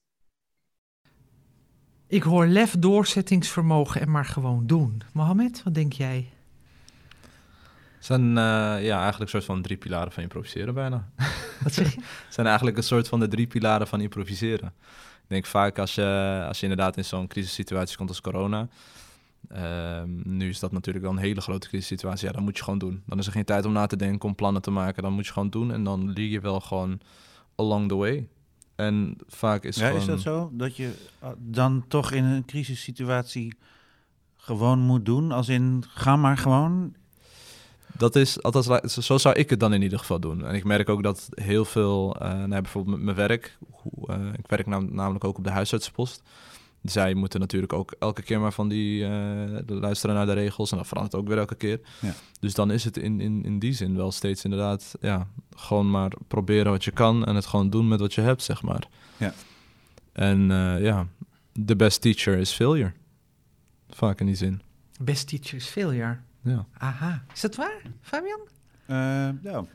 [2.08, 5.02] Ik hoor lef, doorzettingsvermogen en maar gewoon doen.
[5.14, 6.30] Mohamed, wat denk jij?
[7.96, 8.36] Het zijn uh,
[8.84, 11.10] ja, eigenlijk een soort van drie pilaren van improviseren bijna.
[11.64, 12.00] Wat zeg je?
[12.00, 14.74] Het zijn eigenlijk een soort van de drie pilaren van improviseren.
[15.32, 18.68] Denk vaak als je, als je inderdaad in zo'n crisissituatie komt als corona
[19.48, 22.28] Ehm, nu is dat natuurlijk wel een hele grote crisissituatie.
[22.28, 23.04] Ja, dan moet je gewoon doen.
[23.06, 25.04] Dan is er geen tijd om na te denken, om plannen te maken.
[25.04, 27.00] Dan moet je gewoon doen en dan leer je wel gewoon
[27.56, 28.28] along the way.
[28.76, 30.02] En vaak is ja, gewoon...
[30.02, 30.52] is dat zo?
[30.54, 33.54] Dat je ah, dan toch in een crisissituatie
[34.36, 35.32] gewoon moet doen?
[35.32, 36.96] Als in, ga maar gewoon...
[37.98, 40.46] Dat is, althans, zo zou ik het dan in ieder geval doen.
[40.46, 43.58] En ik merk ook dat heel veel, uh, nou, bijvoorbeeld met mijn werk,
[44.10, 46.22] uh, ik werk namelijk ook op de huisartsenpost
[46.82, 50.78] zij moeten natuurlijk ook elke keer maar van die uh, luisteren naar de regels en
[50.78, 51.80] dat verandert ook weer elke keer.
[52.00, 52.14] Ja.
[52.40, 56.12] Dus dan is het in, in, in die zin wel steeds inderdaad, ja, gewoon maar
[56.28, 58.88] proberen wat je kan en het gewoon doen met wat je hebt, zeg maar.
[59.18, 59.34] Ja.
[60.12, 61.08] En uh, ja,
[61.66, 62.94] the best teacher is failure.
[63.90, 64.62] Vaak in die zin.
[65.02, 66.18] Best teacher is failure.
[66.44, 66.66] Ja.
[66.78, 67.24] Aha.
[67.34, 68.40] Is dat waar, Fabian?
[68.88, 68.98] Uh,
[69.42, 69.68] nou,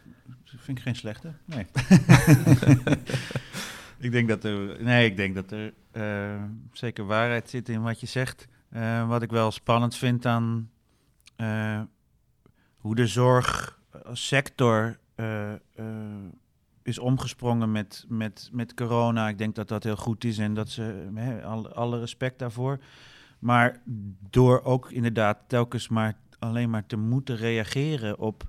[0.45, 1.33] vind ik geen slechte.
[1.45, 1.67] Nee.
[4.07, 4.83] ik denk dat er.
[4.83, 8.49] Nee, ik denk dat er uh, zeker waarheid zit in wat je zegt.
[8.73, 10.71] Uh, wat ik wel spannend vind aan
[11.37, 11.81] uh,
[12.77, 14.99] hoe de zorgsector
[16.83, 19.29] is omgesprongen met, met, met corona.
[19.29, 22.79] Ik denk dat dat heel goed is en dat ze hè, alle, alle respect daarvoor.
[23.39, 23.81] Maar
[24.31, 28.49] door ook inderdaad telkens maar alleen maar te moeten reageren op,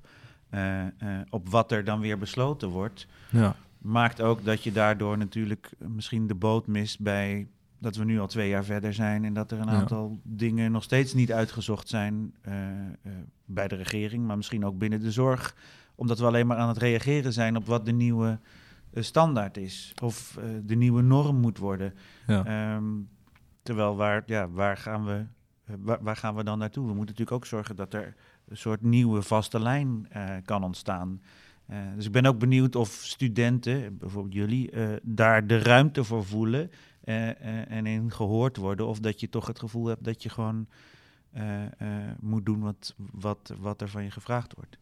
[1.29, 3.07] op wat er dan weer besloten wordt.
[3.29, 7.47] Ja maakt ook dat je daardoor natuurlijk misschien de boot mist bij
[7.79, 10.83] dat we nu al twee jaar verder zijn en dat er een aantal dingen nog
[10.83, 13.13] steeds niet uitgezocht zijn uh, uh,
[13.45, 15.55] bij de regering, maar misschien ook binnen de zorg,
[15.95, 18.39] omdat we alleen maar aan het reageren zijn op wat de nieuwe
[18.93, 21.93] standaard is of de nieuwe norm moet worden.
[22.27, 22.75] Ja.
[22.75, 23.09] Um,
[23.63, 25.25] terwijl waar, ja, waar, gaan we,
[25.79, 26.87] waar, waar, gaan we dan naartoe?
[26.87, 28.15] We moeten natuurlijk ook zorgen dat er
[28.47, 30.07] een soort nieuwe vaste lijn
[30.45, 31.21] kan ontstaan.
[31.69, 36.25] Uh, dus ik ben ook benieuwd of studenten, bijvoorbeeld jullie, uh, daar de ruimte voor
[36.25, 36.71] voelen
[37.03, 38.87] uh, en in gehoord worden.
[38.87, 40.67] Of dat je toch het gevoel hebt dat je gewoon
[42.19, 44.77] moet doen wat, wat, wat er van je gevraagd wordt.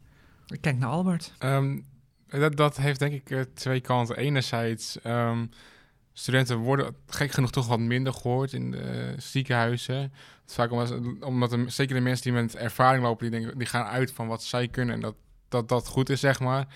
[0.48, 1.34] Ik kijk naar Albert.
[1.40, 1.86] Um,
[2.28, 4.18] dat, dat heeft denk ik twee kanten.
[4.18, 5.50] Enerzijds um,
[6.18, 10.14] studenten worden gek genoeg toch wat minder gehoord in de ziekenhuizen.
[10.46, 13.86] Vaak omdat, omdat de, zeker de mensen die met ervaring lopen, die, denken, die gaan
[13.86, 15.16] uit van wat zij kunnen en dat,
[15.50, 16.68] dat dat goed is, zeg maar.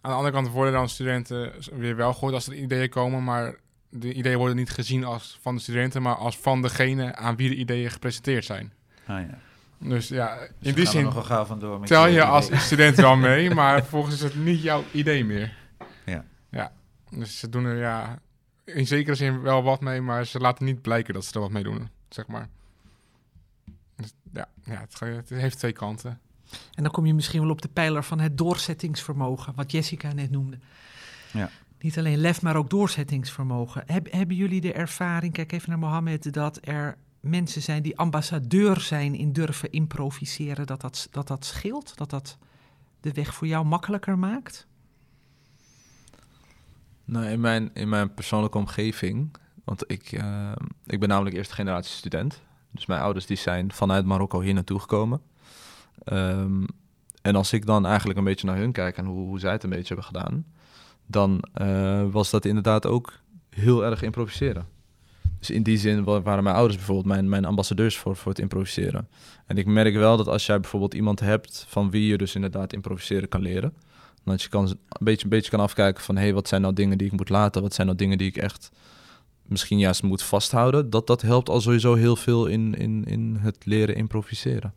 [0.00, 3.54] Aan de andere kant worden dan studenten weer wel gehoord als er ideeën komen, maar
[3.88, 7.48] de ideeën worden niet gezien als van de studenten, maar als van degene aan wie
[7.48, 8.72] de ideeën gepresenteerd zijn.
[9.06, 9.38] Ah, ja.
[9.78, 12.22] Dus ja, Dus in die zin nogal gauw vandoor met tel je idee.
[12.22, 15.56] als student wel mee, maar vervolgens is het niet jouw idee meer.
[16.04, 16.24] Ja.
[16.50, 16.72] Ja,
[17.10, 18.18] dus ze doen er ja,
[18.64, 21.50] in zekere zin wel wat mee, maar ze laten niet blijken dat ze er wat
[21.50, 22.48] mee doen, zeg maar.
[23.96, 26.20] Dus ja, ja het, heeft twee kanten.
[26.74, 30.30] En dan kom je misschien wel op de pijler van het doorzettingsvermogen, wat Jessica net
[30.30, 30.58] noemde.
[31.32, 31.50] Ja.
[31.78, 33.82] Niet alleen lef, maar ook doorzettingsvermogen.
[33.86, 38.80] Heb, hebben jullie de ervaring, kijk even naar Mohammed, dat er mensen zijn die ambassadeur
[38.80, 41.96] zijn in durven improviseren, dat dat, dat, dat scheelt?
[41.96, 42.38] Dat dat
[43.00, 44.66] de weg voor jou makkelijker maakt?
[47.04, 49.30] Nou, in mijn, in mijn persoonlijke omgeving,
[49.64, 50.52] want ik, eh,
[50.86, 52.40] ik ben namelijk eerste generatie student.
[52.70, 55.20] Dus mijn ouders die zijn vanuit Marokko hier naartoe gekomen.
[56.04, 56.64] Ehm,
[57.22, 59.62] en als ik dan eigenlijk een beetje naar hun kijk en hoe, hoe zij het
[59.64, 60.44] een beetje hebben gedaan,
[61.06, 63.12] dan eh, was dat inderdaad ook
[63.50, 64.66] heel erg improviseren.
[65.38, 68.40] Dus in die zin wa- waren mijn ouders bijvoorbeeld mijn, mijn ambassadeurs voor, voor het
[68.40, 69.08] improviseren.
[69.46, 72.72] En ik merk wel dat als jij bijvoorbeeld iemand hebt van wie je dus inderdaad
[72.72, 73.74] improviseren kan leren,
[74.24, 76.16] dat je kan, een, beetje, een beetje kan afkijken van...
[76.16, 77.62] hé, hey, wat zijn nou dingen die ik moet laten?
[77.62, 78.70] Wat zijn nou dingen die ik echt
[79.42, 80.90] misschien juist moet vasthouden?
[80.90, 84.74] Dat, dat helpt al sowieso heel veel in, in, in het leren improviseren.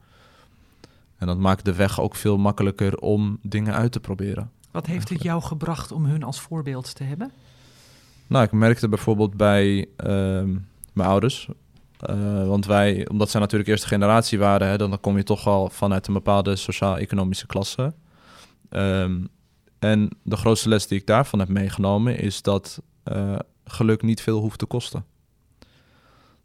[1.17, 4.51] En dat maakt de weg ook veel makkelijker om dingen uit te proberen.
[4.71, 7.31] Wat heeft het jou gebracht om hun als voorbeeld te hebben?
[8.27, 10.55] Nou, ik merkte bijvoorbeeld bij ehm,
[10.93, 11.49] mijn ouders...
[11.99, 14.67] eh, want wij, omdat zij natuurlijk eerste generatie waren...
[14.67, 17.93] Hè, dan, dan kom je toch al vanuit een bepaalde sociaal-economische klasse...
[18.69, 19.17] Ehm,
[19.79, 23.35] en de grootste les die ik daarvan heb meegenomen is dat eh,
[23.65, 25.05] geluk niet veel hoeft te kosten.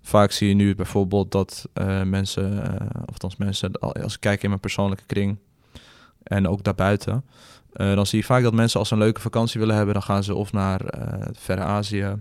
[0.02, 4.42] Vaak zie je nu bijvoorbeeld dat eh, mensen, eh, of althans mensen, als ik kijk
[4.42, 5.38] in mijn persoonlijke kring
[6.22, 7.24] en ook daarbuiten,
[7.72, 10.24] dan zie je vaak dat mensen als ze een leuke vakantie willen hebben, dan gaan
[10.24, 10.80] ze of naar
[11.32, 12.14] verre Azië,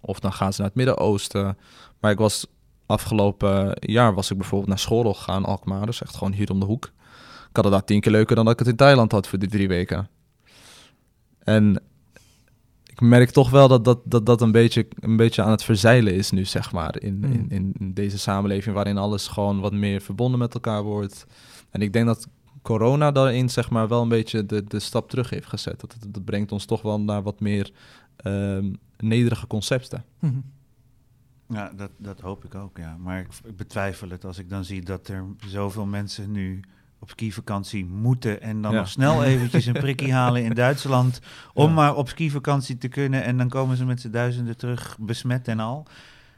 [0.00, 1.58] of dan gaan ze naar het Midden-Oosten.
[2.00, 2.46] Maar ik was
[2.86, 6.66] afgelopen jaar was ik bijvoorbeeld naar Schorl gegaan, Alkmaar, dus echt gewoon hier om de
[6.66, 6.84] hoek.
[7.48, 9.38] Ik had het daar tien keer leuker dan dat ik het in Thailand had voor
[9.38, 10.08] die drie weken.
[11.50, 11.82] En
[12.84, 16.14] ik merk toch wel dat dat, dat, dat een, beetje, een beetje aan het verzeilen
[16.14, 17.00] is nu, zeg maar.
[17.00, 17.32] In, Hmm.
[17.32, 21.26] in, in, in deze samenleving waarin alles gewoon wat meer verbonden met elkaar wordt.
[21.70, 22.28] En ik denk dat
[22.62, 25.80] corona daarin, zeg maar, wel een beetje de, de stap terug heeft gezet.
[25.80, 27.72] Dat, dat, dat brengt ons toch wel naar wat meer
[28.16, 30.04] ehm, nederige concepten.
[30.18, 30.40] Mhm.
[31.48, 32.96] Ja, dat, dat hoop ik ook, ja.
[32.96, 36.60] Maar ik, ik betwijfel het als ik dan zie dat er zoveel mensen nu
[37.00, 38.78] op skivakantie moeten en dan Ja.
[38.78, 41.20] nog snel eventjes een prikkie halen in Duitsland
[41.52, 41.74] om Ja.
[41.74, 45.60] maar op skivakantie te kunnen en dan komen ze met z'n duizenden terug besmet en
[45.60, 45.86] al.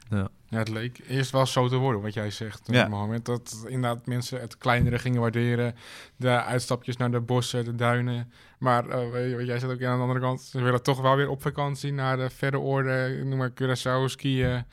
[0.09, 2.73] Ja, het leek eerst wel zo te worden, wat jij zegt, Ja.
[2.79, 2.87] ja.
[2.87, 3.25] Mohammed.
[3.25, 5.75] Dat inderdaad mensen het kleinere gingen waarderen.
[6.15, 8.31] De uitstapjes naar de bossen, de duinen.
[8.59, 10.41] Maar eh, wat jij zegt ook aan de andere kant.
[10.41, 13.27] Ze willen toch wel weer op vakantie naar de verre oorden.
[13.29, 14.63] Noem maar Curaçao, skiën,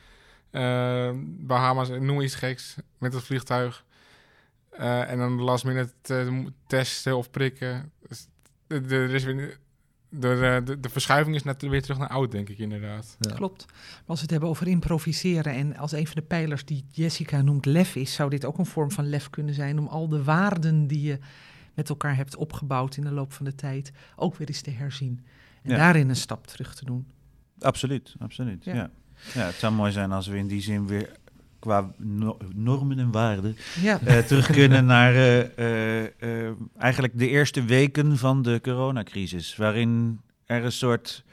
[0.50, 3.84] eh, Bahamas, noem iets geks met het vliegtuig.
[4.80, 7.92] Eh, en dan de last minute eh, testen of prikken.
[8.08, 8.28] Dus
[8.66, 9.58] de, de, er is weer,
[10.08, 13.16] de, de, de verschuiving is net weer terug naar oud, denk ik inderdaad.
[13.18, 13.34] Ja.
[13.34, 13.66] Klopt.
[13.68, 17.42] Maar als we het hebben over improviseren en als een van de pijlers die Jessica
[17.42, 20.22] noemt lef is, zou dit ook een vorm van lef kunnen zijn om al de
[20.24, 21.18] waarden die je
[21.74, 25.24] met elkaar hebt opgebouwd in de loop van de tijd ook weer eens te herzien.
[25.62, 25.76] En Ja.
[25.76, 27.06] daarin een stap terug te doen.
[27.58, 28.64] Absoluut, absoluut.
[28.64, 28.74] Ja.
[28.74, 28.90] Ja.
[29.34, 29.46] Ja.
[29.46, 31.12] het zou mooi zijn als we in die zin weer
[31.60, 37.64] qua no- normen en waarden Ja, eh, terug kunnen naar eh, eh, eigenlijk de eerste
[37.64, 41.24] weken van de coronacrisis, waarin er een soort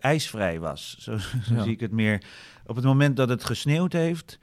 [0.00, 0.96] ijsvrij was.
[0.98, 1.62] Zo, zo Ja.
[1.62, 2.22] zie ik het meer.
[2.66, 4.38] Op het moment dat het gesneeuwd heeft,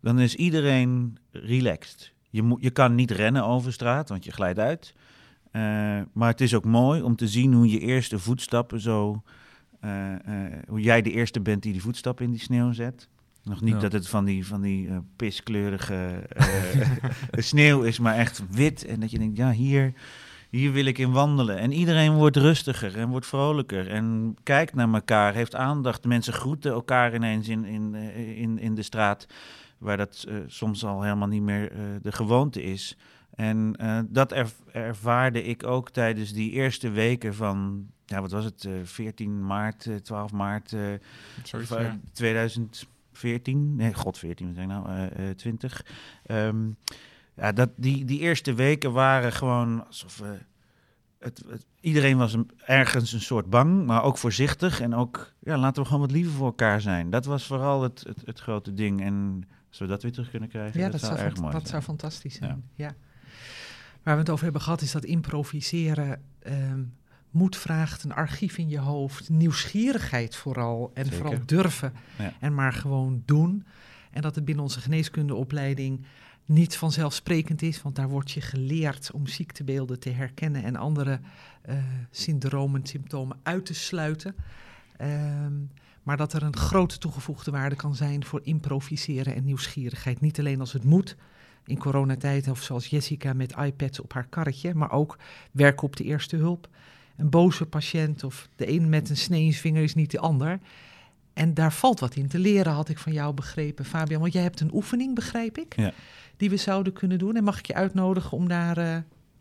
[0.00, 2.12] dan is iedereen relaxed.
[2.30, 4.94] Je, moet, je kan niet rennen over straat, want je glijdt uit.
[6.12, 9.22] Maar het is ook mooi om te zien hoe je eerste voetstappen zo...
[10.68, 13.08] hoe jij de eerste bent die die voetstappen in die sneeuw zet.
[13.44, 13.80] Nog niet Ja.
[13.80, 16.46] dat het van die, van die eh, piskleurige eh,
[17.50, 18.84] sneeuw is, maar echt wit.
[18.84, 19.92] En dat je denkt, ja, hier,
[20.50, 21.58] hier wil ik in wandelen.
[21.58, 26.04] En iedereen wordt rustiger en wordt vrolijker en kijkt naar elkaar, heeft aandacht.
[26.04, 29.26] Mensen groeten elkaar ineens in, in, eh, in, in de straat,
[29.78, 31.72] waar dat soms al helemaal niet meer
[32.02, 32.96] de gewoonte is.
[33.34, 33.76] En
[34.10, 38.72] dat erv- ervaarde ik ook tijdens die eerste weken van, ja, wat was het, eh
[38.82, 40.68] 14 maart, eh, 12 maart
[41.42, 41.78] Zoiets, of,
[43.24, 43.38] eh, ja.
[43.38, 45.84] 2014, nee, god 14, wat zeg ik nou, eh, eh, 20.
[46.26, 46.68] Ehm,
[47.36, 50.38] ja, dat, die, die eerste weken waren gewoon alsof we
[51.18, 54.80] het, het- iedereen was een, ergens een soort bang, maar ook voorzichtig.
[54.80, 57.10] En ook, ja, laten we gewoon wat liever voor elkaar zijn.
[57.10, 59.00] Dat was vooral het, het, het grote ding.
[59.02, 61.66] En als we dat weer terug kunnen krijgen, Ja, dat, zou, erg mooi dat zijn.
[61.66, 62.68] zou fantastisch zijn.
[62.74, 62.94] Ja.
[64.02, 66.82] Waar we het over hebben gehad is dat improviseren ehm,
[67.30, 71.18] moed vraagt, een archief in je hoofd, nieuwsgierigheid vooral en Zeker.
[71.20, 72.32] vooral durven Ja.
[72.40, 73.66] en maar gewoon doen.
[74.10, 76.04] En dat het binnen onze geneeskundeopleiding
[76.44, 81.20] niet vanzelfsprekend is, want daar word je geleerd om ziektebeelden te herkennen en andere
[81.62, 81.76] eh,
[82.10, 84.34] syndromen, symptomen uit te sluiten.
[84.96, 85.52] Ehm,
[86.02, 90.20] maar dat er een grote toegevoegde waarde kan zijn voor improviseren en nieuwsgierigheid.
[90.20, 91.16] Niet alleen als het moet,
[91.66, 95.18] in coronatijd of zoals Jessica met iPads op haar karretje, maar ook
[95.52, 96.68] werken op de eerste hulp.
[97.20, 100.18] Een boze patiënt of de een met een snee in zijn vinger is niet de
[100.18, 100.58] ander.
[101.32, 104.20] En daar valt wat in te leren, had ik van jou begrepen, Fabian.
[104.20, 105.92] Want jij hebt een oefening, begrijp ik, Ja.
[106.36, 107.36] die we zouden kunnen doen.
[107.36, 108.96] En mag ik je uitnodigen om daar eh,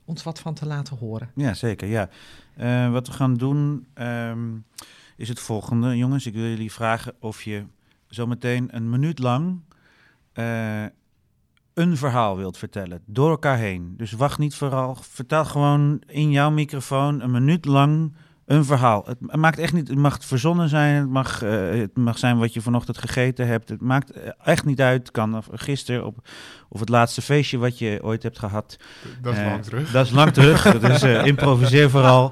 [0.05, 1.31] ons wat van te laten horen?
[1.35, 1.87] Ja, zeker.
[1.87, 2.09] Ja.
[2.55, 4.47] Eh, wat we gaan doen ehm,
[5.17, 6.25] is het volgende, jongens.
[6.25, 7.63] Ik wil jullie vragen of je
[8.07, 9.59] zometeen een minuut lang
[10.33, 10.83] eh,
[11.79, 13.01] een verhaal wilt vertellen.
[13.05, 13.93] Door elkaar heen.
[13.97, 14.97] Dus wacht niet vooral.
[15.01, 18.13] Vertel gewoon in jouw microfoon een minuut lang
[18.45, 19.03] een verhaal.
[19.05, 22.37] Het ma- maakt echt niet, het mag verzonnen zijn, het mag, eh, het mag zijn
[22.37, 23.69] wat je vanochtend gegeten hebt.
[23.69, 24.99] Het maakt eh, echt niet uit.
[24.99, 26.27] Het kan of gisteren op,
[26.69, 28.77] of het laatste feestje wat je ooit hebt gehad.
[29.21, 29.91] Dat is Eh, lang terug.
[29.91, 32.31] Dat is lang terug, dus improviseer vooral.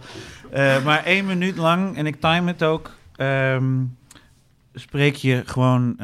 [0.83, 3.83] Maar één minuut lang, en ik time het ook, ehm,
[4.73, 5.95] spreek je gewoon,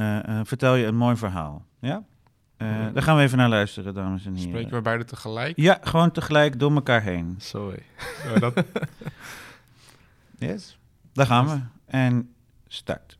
[0.43, 1.65] vertel je een mooi verhaal.
[1.79, 2.03] Ja?
[2.69, 4.49] Eh, daar gaan we even naar luisteren, dames en heren.
[4.49, 5.53] Spreken we beide tegelijk?
[5.57, 7.37] Ja, gewoon tegelijk door elkaar heen.
[7.51, 7.59] Hé.
[8.33, 8.63] Ja, dat,
[10.37, 10.77] Yes.
[11.13, 11.59] Daar gaan we.
[11.85, 12.29] En
[12.67, 13.17] start.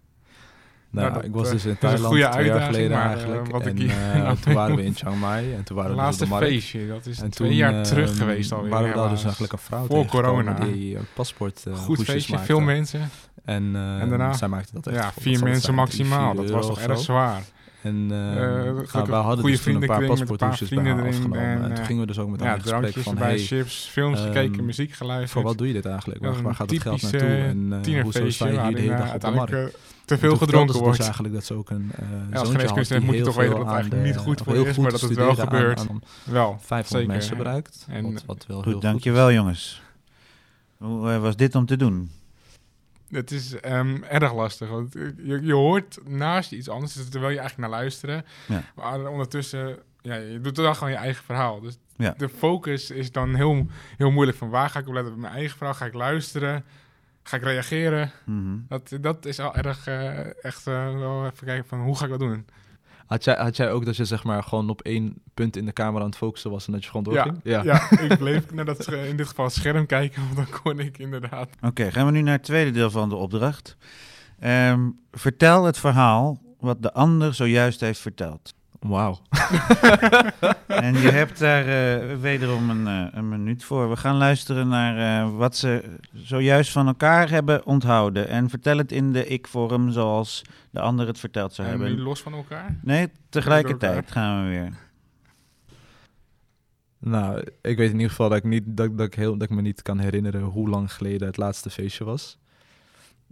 [0.90, 3.12] Nou, Nou, dat, ik was eh, dus in Thailand goede twee jaar geleden maar, eh,
[3.12, 3.52] eigenlijk.
[3.52, 5.92] wat ik en hier eh, nou toen waren we in Chiang Mai en toen waren
[5.92, 6.46] we dus laatste de markt.
[6.48, 8.70] feestje, dat is En twee toen, jaar terug geweest alweer.
[8.70, 10.54] waren we daar dus eigenlijk een vrouw Voor corona.
[10.54, 12.48] die een paspoort Goed feestje, maakte.
[12.48, 13.10] veel mensen.
[13.46, 14.34] En, eh, En daarna?
[14.34, 16.34] zij maakte dat echt Ja, vier mensen maximaal.
[16.34, 17.42] vier Dat was toch erg zwaar.
[17.84, 20.98] En uh, Eh, nou, wij hadden dus toen een paar paspoorthoesjes bij paar haar vrienden
[20.98, 21.40] erin afgenomen.
[21.44, 23.14] en, En, toen eh, gingen we dus ook met haar Ja, in gesprek van...
[23.14, 25.32] erbij, Hey, chips, films ehm, gekeken, muziek geluisterd.
[25.32, 26.22] voor wat doe je dit eigenlijk?
[26.26, 27.20] Waar, gaat het geld naartoe?
[27.22, 29.54] En uh, hoezo sta je hier de hele dag op de markt?
[29.54, 30.96] uiteindelijk eh, te veel gedronken ze wordt.
[30.98, 33.26] dus eigenlijk dat ze ook een uh, als zoontje had geneeskundige die moet je heel
[33.26, 34.92] toch weten veel dat het eigenlijk de- niet goed voor heel je is, goed maar
[34.92, 35.80] dat het wel aan- gebeurt.
[35.80, 37.08] aan Wel, 500 zeker.
[37.08, 37.86] mensen bereikt.
[37.90, 39.36] En- wat, wat wel heel Goed, goed dankjewel is.
[39.36, 39.82] jongens.
[40.78, 42.12] Hoe was dit om te doen?
[43.14, 47.32] Het is ehm, erg lastig, want je, je hoort naast je iets anders, dus terwijl
[47.34, 48.26] je eigenlijk naar luisteren.
[48.48, 48.64] Ja.
[48.76, 51.60] Maar ondertussen, ja, je doet dan gewoon je eigen verhaal.
[51.62, 52.14] Dus Ja.
[52.18, 54.38] de focus is dan heel, heel moeilijk.
[54.38, 55.20] Van waar ga ik op letten?
[55.20, 56.64] Mijn eigen verhaal ga ik luisteren?
[57.24, 58.12] Ga ik reageren?
[58.26, 58.56] Mhm.
[58.68, 62.10] Dat, dat is al erg, eh, echt eh, wel even kijken van hoe ga ik
[62.12, 62.46] dat doen?
[63.14, 65.74] Had jij, had jij ook dat je zeg maar gewoon op één punt in de
[65.74, 67.64] camera aan het focussen was en dat je gewoon Ja, doorging?
[67.64, 67.92] ja.
[68.00, 71.50] ik bleef naar dat, in dit geval het scherm kijken, want dan kon ik inderdaad.
[71.62, 73.78] Oké, gaan we nu naar het tweede deel van de opdracht.
[74.40, 78.54] Ehm, vertel het verhaal wat de ander zojuist heeft verteld.
[78.84, 79.20] Wauw.
[80.68, 83.90] En je hebt daar eh, wederom een, eh, een minuut voor.
[83.90, 88.28] We gaan luisteren naar eh, wat ze zojuist van elkaar hebben onthouden.
[88.28, 91.96] En vertel het in de ik-vorm zoals de ander het verteld zou En hebben.
[91.96, 92.78] nu los van elkaar?
[92.82, 94.74] Nee, tegelijkertijd gaan we weer.
[97.00, 99.56] Nou, ik weet in ieder geval dat ik, niet, dat, dat, ik heel, dat ik
[99.56, 102.38] me niet kan herinneren hoe lang geleden het laatste feestje was.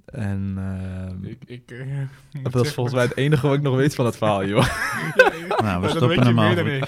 [0.06, 1.78] En ehm, Ik, ik, eh,
[2.44, 4.66] dat was zeggen- volgens mij het enige wat ik nog weet van het verhaal, joh.
[5.62, 6.56] Nou, we dat stoppen weet je hem meer al.
[6.56, 6.88] dan ik.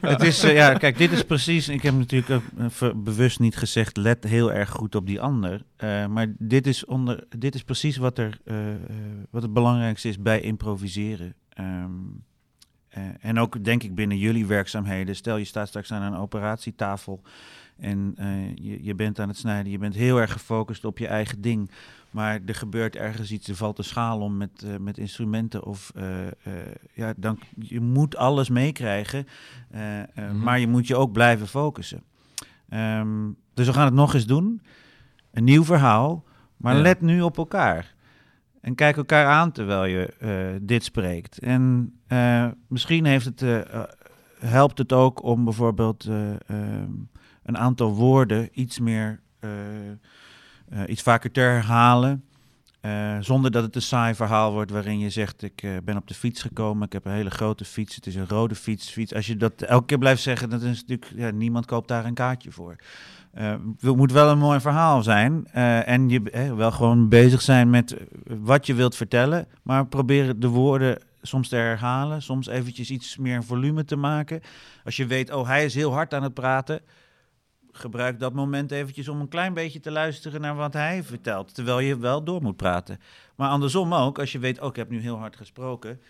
[0.00, 1.68] Het is, eh, ja, kijk, dit is precies.
[1.68, 3.96] Ik heb natuurlijk ook eh, ver- bewust niet gezegd.
[3.96, 5.62] Let heel erg goed op die ander.
[5.76, 8.38] Eh, maar dit is, onder, dit is precies wat, er,
[9.30, 11.34] wat het belangrijkste is bij improviseren.
[11.48, 11.90] Ehm,
[12.88, 15.16] eh, en ook denk ik binnen jullie werkzaamheden.
[15.16, 17.22] Stel je staat straks aan een operatietafel.
[17.78, 19.72] En eh, je, je bent aan het snijden.
[19.72, 21.70] Je bent heel erg gefocust op je eigen ding.
[22.14, 23.48] Maar er gebeurt ergens iets.
[23.48, 25.64] Er valt een schaal om met, eh, met instrumenten.
[25.64, 26.32] Of eh, eh,
[26.92, 29.26] ja, dan, je moet alles meekrijgen.
[29.70, 30.38] Mhm.
[30.38, 32.02] Maar je moet je ook blijven focussen.
[32.68, 34.62] Ehm, dus we gaan het nog eens doen.
[35.32, 36.24] Een nieuw verhaal.
[36.56, 36.82] Maar Ja.
[36.82, 37.94] let nu op elkaar.
[38.60, 41.38] En kijk elkaar aan terwijl je dit spreekt.
[41.38, 41.92] En
[42.68, 43.40] misschien heeft het,
[44.38, 46.90] helpt het ook om bijvoorbeeld eh, ehm,
[47.42, 49.22] een aantal woorden iets meer,
[50.68, 52.24] eh, iets vaker te herhalen.
[52.84, 56.08] Eh, zonder dat het een saai verhaal wordt waarin je zegt: Ik eh, ben op
[56.08, 58.90] de fiets gekomen, ik heb een hele grote fiets, het is een rode fiets.
[58.90, 59.14] fiets.
[59.14, 62.14] Als je dat elke keer blijft zeggen, dan is natuurlijk, ja, niemand koopt daar een
[62.14, 62.76] kaartje voor.
[63.32, 65.46] Eh, het moet wel een mooi verhaal zijn
[65.84, 67.96] en je wel gewoon bezig zijn met
[68.26, 73.44] wat je wilt vertellen, maar probeer de woorden soms te herhalen, soms eventjes iets meer
[73.44, 74.40] volume te maken.
[74.84, 76.80] Als je weet, oh, hij is heel hard aan het praten,
[77.78, 81.54] gebruik dat moment eventjes om een klein beetje te luisteren naar wat hij vertelt.
[81.54, 82.98] Terwijl je wel door moet praten.
[83.34, 86.00] Maar andersom ook, als je weet, oh, ik heb nu heel hard gesproken.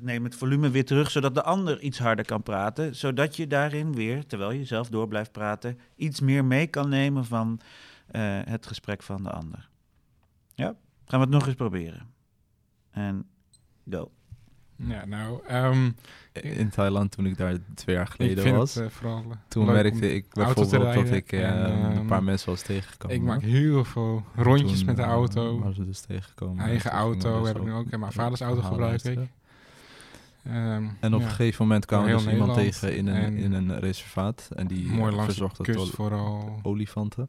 [0.00, 2.96] Neem het volume weer terug, zodat de ander iets harder kan praten.
[2.96, 7.24] Zodat je daarin weer, terwijl je zelf door blijft praten, iets meer mee kan nemen
[7.24, 7.60] van
[8.06, 9.68] eh, het gesprek van de ander.
[10.54, 12.12] Ja, gaan we het nog eens proberen.
[12.90, 13.26] En
[13.90, 14.10] go.
[14.76, 15.90] Ja, nou, ehm,
[16.32, 20.14] In Thailand, toen ik daar twee jaar geleden was, het eh, vooral eh, toen merkte
[20.14, 23.16] ik bijvoorbeeld dat ik eh, en, een ehm, paar mensen was tegengekomen.
[23.16, 25.58] Ik maak heel veel rondjes Toen, met de auto.
[25.58, 26.02] waren ze dus.
[26.58, 27.90] Eigen auto heb ik nu ook.
[27.90, 29.18] En mijn vaders auto gebruik ik.
[30.44, 33.16] Ehm, En op ja, een gegeven moment kwamen we Door dus iemand tegen in een,
[33.16, 34.48] en in een reservaat.
[34.56, 36.58] En die mooi langs de verzorgde tot vooral.
[36.62, 37.28] olifanten.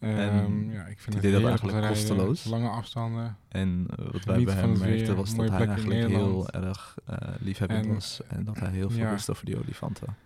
[0.00, 2.44] Ehm, ja, ik vind die het deed dat eigenlijk rijden, kosteloos.
[2.44, 3.36] Lange afstanden.
[3.48, 7.16] En eh, wat wij bij van hem merkten was dat hij eigenlijk heel erg eh
[7.40, 8.20] liefhebbend En, was.
[8.28, 9.10] En dat hij heel veel ja.
[9.10, 10.16] wist over die olifanten.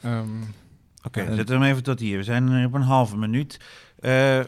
[0.00, 0.28] Ehm,
[1.04, 2.16] Oké, zetten we hem even tot hier.
[2.16, 3.60] We zijn er op een halve minuut.
[3.98, 4.40] Eh,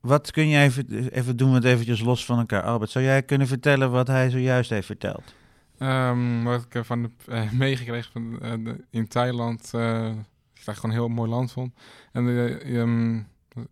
[0.00, 2.62] wat kun jij even, even doen we het eventjes los van elkaar.
[2.62, 5.34] Albert, zou jij kunnen vertellen wat hij zojuist heeft verteld?
[5.78, 6.74] Ehm, wat ik
[7.28, 10.10] eh, meegekregen van, de- in Thailand, eh
[10.64, 11.74] ik daar gewoon een heel mooi land vond.
[12.12, 13.20] En eh, ehm,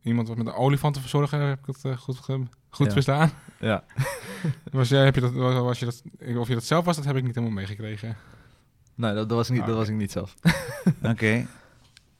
[0.02, 2.92] iemand wat met de olifanten verzorgen, heb ik het eh, goed, ge- goed Ja.
[2.92, 3.30] verstaan.
[3.60, 3.84] Ja.
[4.72, 6.02] Was jij, heb je dat, was, was je dat,
[6.36, 8.16] of je dat zelf was, dat heb ik niet helemaal meegekregen.
[8.94, 9.92] Nee, dat, dat, was, niet, Ah, dat was oké.
[9.94, 10.34] ik niet zelf.
[11.12, 11.46] Oké.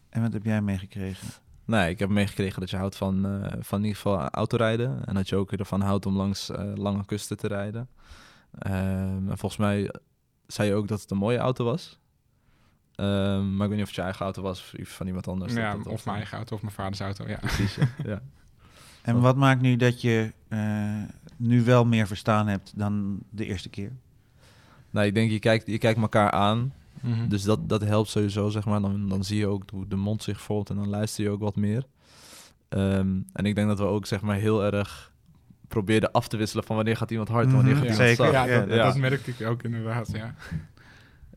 [0.09, 1.29] En wat heb jij meegekregen?
[1.65, 5.05] Nee, ik heb meegekregen dat je houdt van, eh, van in ieder geval autorijden.
[5.05, 7.89] En dat je ook ervan houdt om langs lange kusten te rijden.
[8.59, 9.95] Ehm, en volgens mij
[10.47, 11.99] zei je ook dat het een mooie auto was.
[13.03, 15.53] Ehm, maar ik weet niet of het je eigen auto was of van iemand anders.
[15.55, 17.37] ja, Dat- dat- of mijn eigen auto of mijn vaders auto, ja.
[17.37, 18.23] Precies, ja.
[19.03, 21.03] En wat maakt nu dat je eh,
[21.37, 23.93] nu wel meer verstaan hebt dan de eerste keer?
[24.91, 26.73] Nou, ik denk, je kijkt, je kijkt elkaar aan.
[27.01, 27.29] Mhm.
[27.29, 28.81] Dus dat, dat helpt sowieso, zeg maar.
[28.81, 31.41] Dan, dan zie je ook hoe de mond zich vormt en dan luister je ook
[31.41, 31.85] wat meer.
[32.69, 35.13] Ehm, en ik denk dat we ook, zeg maar, heel erg
[35.69, 38.03] probeerden af te wisselen van wanneer gaat iemand hard en wanneer Mhm, gaat ja.
[38.03, 38.33] iemand zeker.
[38.33, 38.85] ja, dat, Ja.
[38.85, 40.35] dat merkte ik ook inderdaad, ja.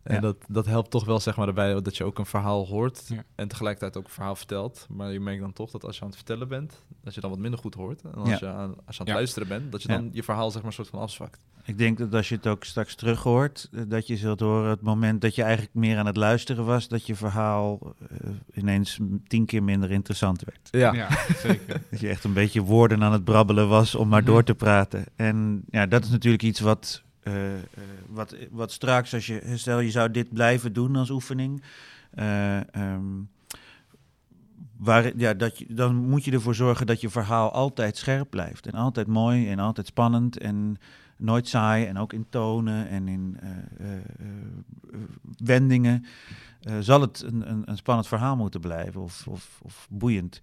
[0.06, 0.20] En Ja.
[0.22, 3.24] dat, dat helpt toch wel, zeg maar, erbij dat je ook een verhaal hoort Ja.
[3.36, 4.88] en tegelijkertijd ook een verhaal vertelt.
[4.90, 7.30] Maar je merkt dan toch dat als je aan het vertellen bent, dat je dan
[7.30, 8.02] wat minder goed hoort.
[8.02, 8.38] En als Ja.
[8.40, 9.14] je aan, als je aan het Ja.
[9.14, 9.96] luisteren bent, dat je Ja.
[9.98, 11.44] dan je verhaal, zeg maar, soort van afzwakt.
[11.68, 14.70] Ik denk dat als je het ook straks terug hoort, eh, dat je zult horen
[14.70, 17.80] het moment dat je eigenlijk meer aan het luisteren was, dat je verhaal
[18.10, 20.68] eh, ineens tien keer minder interessant werd.
[20.72, 21.82] Ja, Ja, zeker.
[21.92, 25.06] Dat je echt een beetje woorden aan het brabbelen was om maar door te praten.
[25.16, 27.64] En ja, dat is natuurlijk iets wat, eh, eh,
[28.08, 31.64] wat, wat straks, als je, stel je zou dit blijven doen als oefening,
[32.10, 33.22] eh, ehm,
[34.78, 38.68] waar, ja, dat je, dan moet je ervoor zorgen dat je verhaal altijd scherp blijft.
[38.68, 40.78] En altijd mooi en altijd spannend en
[41.18, 41.86] nooit saai.
[41.86, 43.38] En ook in tonen en in
[45.38, 46.06] wendingen.
[46.80, 50.42] zal het een, een, een spannend verhaal moeten blijven of, of, of boeiend.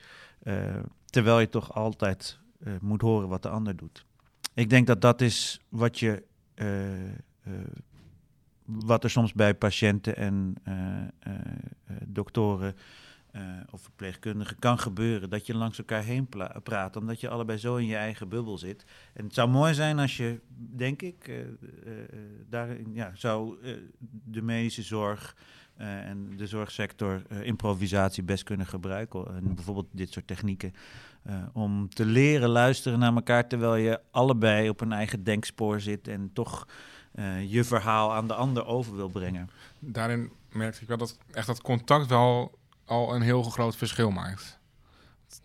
[1.04, 2.38] Terwijl je toch altijd
[2.80, 4.04] moet horen wat de ander doet.
[4.54, 6.30] Ik denk dat dat is wat je.
[6.62, 7.52] Eh, eh,
[8.64, 11.26] wat er soms bij patiënten en eh,
[12.06, 12.74] doktoren
[13.32, 15.30] eh, of verpleegkundigen kan gebeuren.
[15.30, 16.28] Dat je langs elkaar heen
[16.62, 18.84] praat, omdat je allebei zo in je eigen bubbel zit.
[19.12, 21.44] En het zou mooi zijn als je, denk ik,
[22.48, 23.58] daarin ja, zou
[24.24, 25.36] de medische zorg
[25.76, 29.34] en de zorgsector improvisatie best kunnen gebruiken.
[29.34, 30.74] En bijvoorbeeld dit soort technieken.
[31.52, 36.30] om te leren luisteren naar elkaar terwijl je allebei op een eigen denkspoor zit en
[36.32, 36.66] toch
[37.46, 39.50] je verhaal aan de ander over wil brengen.
[39.78, 44.58] Daarin merkte ik wel dat echt dat contact wel al een heel groot verschil maakt.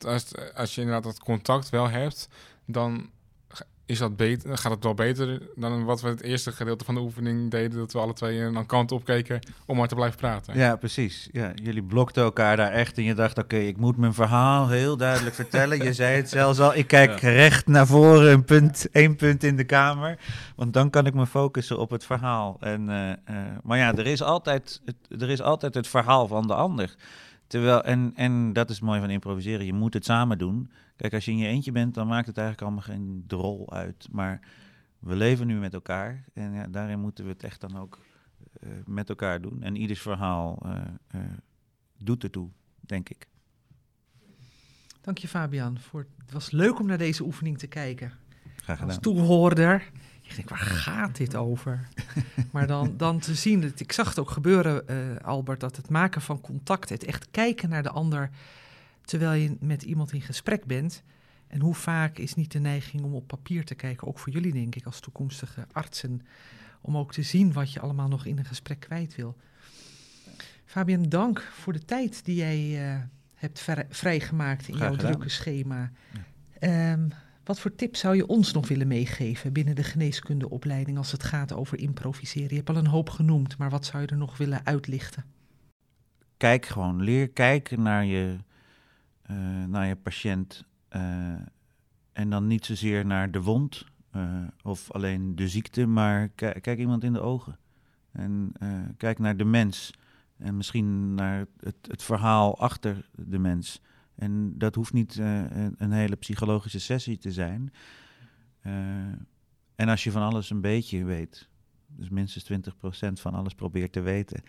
[0.06, 2.30] Als, als je inderdaad dat contact wel hebt,
[2.66, 3.10] dan
[3.88, 6.96] is dat beter, dan gaat het wel beter dan wat we het eerste gedeelte van
[6.96, 10.58] de oefening deden, dat we alle twee een kant opkeken om maar te blijven praten.
[10.58, 11.30] Ja, precies.
[11.32, 14.98] Ja, jullie blokten elkaar daar echt en je dacht, oké, ik moet mijn verhaal heel
[14.98, 15.84] duidelijk vertellen.
[15.84, 19.56] Je zei het zelfs al, ik kijk recht naar voren, een punt, één punt in
[19.56, 20.20] de kamer,
[20.56, 22.58] want dan kan ik me focussen op het verhaal.
[22.60, 23.18] En, eh, eh,
[23.64, 26.96] maar ja, er is, altijd het, er is altijd het verhaal van de ander.
[27.48, 30.72] Terwijl, en, en dat is mooi van improviseren, je moet het samen doen.
[30.96, 34.08] Kijk, als je in je eentje bent, dan maakt het eigenlijk allemaal geen drol uit.
[34.12, 34.40] Maar
[35.00, 38.00] we leven nu met elkaar en ja, daarin moeten we het echt dan ook
[38.60, 39.64] eh, met elkaar doen.
[39.64, 41.22] En ieders verhaal eh, eh,
[41.98, 43.28] doet ertoe, denk ik.
[45.02, 45.80] Dank je Fabian.
[45.80, 48.12] Voor, het was leuk om naar deze oefening te kijken.
[48.56, 49.00] Graag Als gedaan.
[49.00, 49.92] toehoorder.
[50.30, 51.88] Ik denk, waar gaat dit over?
[52.52, 55.90] maar dan, dan te zien, dat, ik zag het ook gebeuren, eh, Albert, dat het
[55.90, 58.30] maken van contact, het echt kijken naar de ander
[59.02, 61.04] terwijl je met iemand in gesprek bent.
[61.48, 64.54] En hoe vaak is niet de neiging om op papier te kijken, ook voor jullie
[64.54, 66.22] denk ik als toekomstige artsen,
[66.82, 69.38] om ook te zien wat je allemaal nog in een gesprek kwijt wil.
[70.66, 73.02] Fabian, dank voor de tijd die jij uh,
[73.34, 75.12] hebt vrijgemaakt in Graag jouw gedaan.
[75.12, 75.92] drukke schema.
[76.60, 76.92] Ja.
[76.92, 77.12] Um,
[77.48, 81.54] wat voor tips zou je ons nog willen meegeven binnen de geneeskundeopleiding als het gaat
[81.54, 82.50] over improviseren?
[82.50, 85.26] Je hebt al een hoop genoemd, maar wat zou je er nog willen uitlichten?
[86.38, 88.38] Kijk gewoon, leer kijken naar je,
[89.32, 90.66] uh, naar je patiënt.
[90.96, 91.02] Uh,
[92.14, 93.86] en dan niet zozeer naar de wond
[94.16, 97.58] uh, of alleen de ziekte, maar kijk iemand in de ogen.
[98.12, 98.52] En
[98.98, 99.94] kijk naar de mens.
[100.38, 103.82] En misschien naar het, het verhaal achter de mens.
[104.18, 105.44] En dat hoeft niet uh,
[105.78, 107.72] een hele psychologische sessie te zijn.
[108.64, 108.74] Uh,
[109.76, 111.50] en als je van alles een beetje weet,
[111.88, 114.44] dus minstens 20% van alles probeert te weten,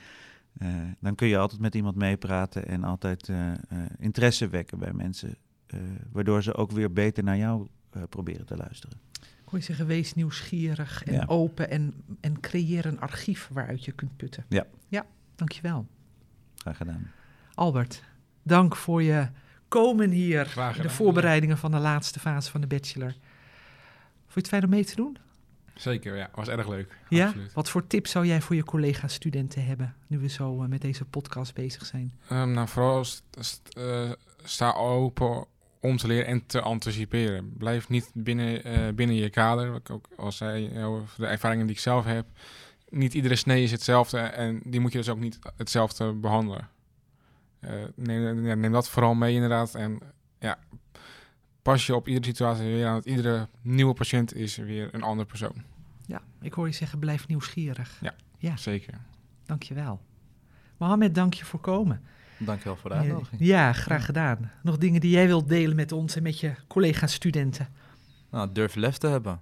[0.59, 0.69] uh,
[1.01, 3.31] dan kun je altijd met iemand meepraten en altijd
[3.99, 5.37] interesse wekken bij mensen.
[6.13, 7.69] waardoor ze ook weer beter naar jou
[8.09, 8.99] proberen te luisteren.
[9.45, 11.25] Kon je zeggen, wees nieuwsgierig en Ja.
[11.27, 14.45] open en, en creëer een archief waaruit je kunt putten.
[14.49, 14.67] Ja.
[14.89, 15.87] Ja, dankjewel.
[16.55, 17.11] Graag gedaan.
[17.55, 18.03] Albert,
[18.43, 19.29] dank voor je
[19.69, 20.53] komen hier
[20.83, 23.11] de voorbereidingen van de laatste fase van de bachelor.
[23.11, 25.17] Vond je het fijn om mee te doen?
[25.75, 26.31] Zeker, ja.
[26.35, 26.99] Was erg leuk.
[27.09, 27.27] Ja?
[27.27, 27.53] Absoluut.
[27.53, 31.05] Wat voor tips zou jij voor je collega-studenten hebben, nu we zo eh, met deze
[31.05, 32.13] podcast bezig zijn?
[32.29, 34.11] Ehm, nou, vooral st- st- eh,
[34.45, 35.47] sta open
[35.81, 37.53] om te leren en te anticiperen.
[37.59, 39.71] Blijf niet binnen, eh, binnen je kader.
[39.71, 40.69] Wat ik ook al zei,
[41.17, 42.27] de ervaringen die ik zelf heb.
[42.89, 46.69] Niet iedere snee is hetzelfde en die moet je dus ook niet hetzelfde behandelen.
[47.61, 49.75] Eh, neem, ja, neem dat vooral mee inderdaad.
[49.75, 49.99] En
[50.39, 50.59] ja,
[51.63, 52.93] pas je op iedere situatie weer aan.
[52.93, 55.63] Want iedere nieuwe patiënt is weer een andere persoon.
[56.07, 58.01] Ja, ik hoor je zeggen, blijf nieuwsgierig.
[58.39, 58.57] Ja.
[58.57, 58.95] Zeker.
[59.47, 60.01] Dankjewel.
[60.77, 62.03] Mohamed, dank je voor komen.
[62.39, 63.41] Dankjewel voor de uitnodiging.
[63.41, 64.51] Ja, graag gedaan.
[64.63, 67.69] Nog dingen die jij wilt delen met ons en met je collega-studenten?
[68.31, 69.41] Nou, durf lef te hebben.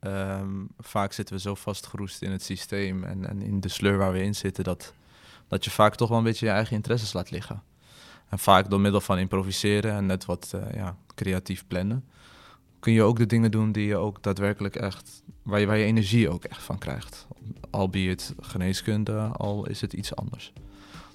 [0.00, 4.12] Ehm, vaak zitten we zo vastgeroest in het systeem en, en in de sleur waar
[4.12, 4.94] we in zitten, dat,
[5.54, 7.62] dat je vaak toch wel een beetje je eigen interesses laat liggen.
[8.28, 12.04] En vaak door middel van improviseren en net wat eh, ja, creatief plannen,
[12.80, 15.84] kun je ook de dingen doen die je ook daadwerkelijk echt, waar je, waar je
[15.84, 17.26] energie ook echt van krijgt.
[17.70, 20.52] Al be het geneeskunde, al is het iets anders.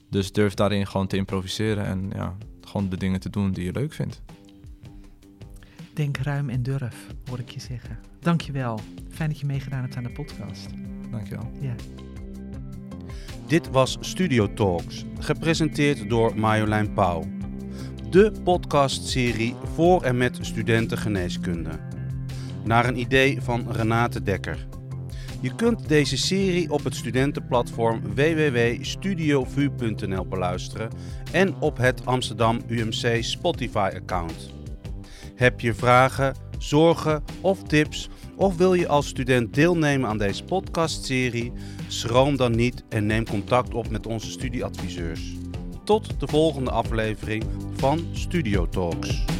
[0.09, 3.71] Dus durf daarin gewoon te improviseren en ja, gewoon de dingen te doen die je
[3.71, 4.21] leuk vindt.
[5.93, 7.99] Denk ruim en durf, hoor ik je zeggen.
[8.19, 8.79] Dankjewel.
[9.09, 10.69] Fijn dat je meegedaan hebt aan de podcast.
[11.11, 11.51] Dankjewel.
[11.61, 11.75] Ja.
[13.49, 17.23] Dit was Studio Talks, gepresenteerd door Marjolein Pauw.
[18.09, 21.69] De podcastserie voor en met studenten geneeskunde.
[22.63, 24.67] Naar een idee van Renate Dekker.
[25.41, 30.89] Je kunt deze serie op het studentenplatform www.studiovu.nl beluisteren
[31.31, 34.53] en op het Amsterdam UMC Spotify-account.
[35.35, 41.53] Heb je vragen, zorgen of tips of wil je als student deelnemen aan deze podcastserie?
[41.91, 45.21] Schroom dan niet en neem contact op met onze studieadviseurs.
[45.83, 47.43] Tot de volgende aflevering
[47.75, 49.38] van Studio Talks.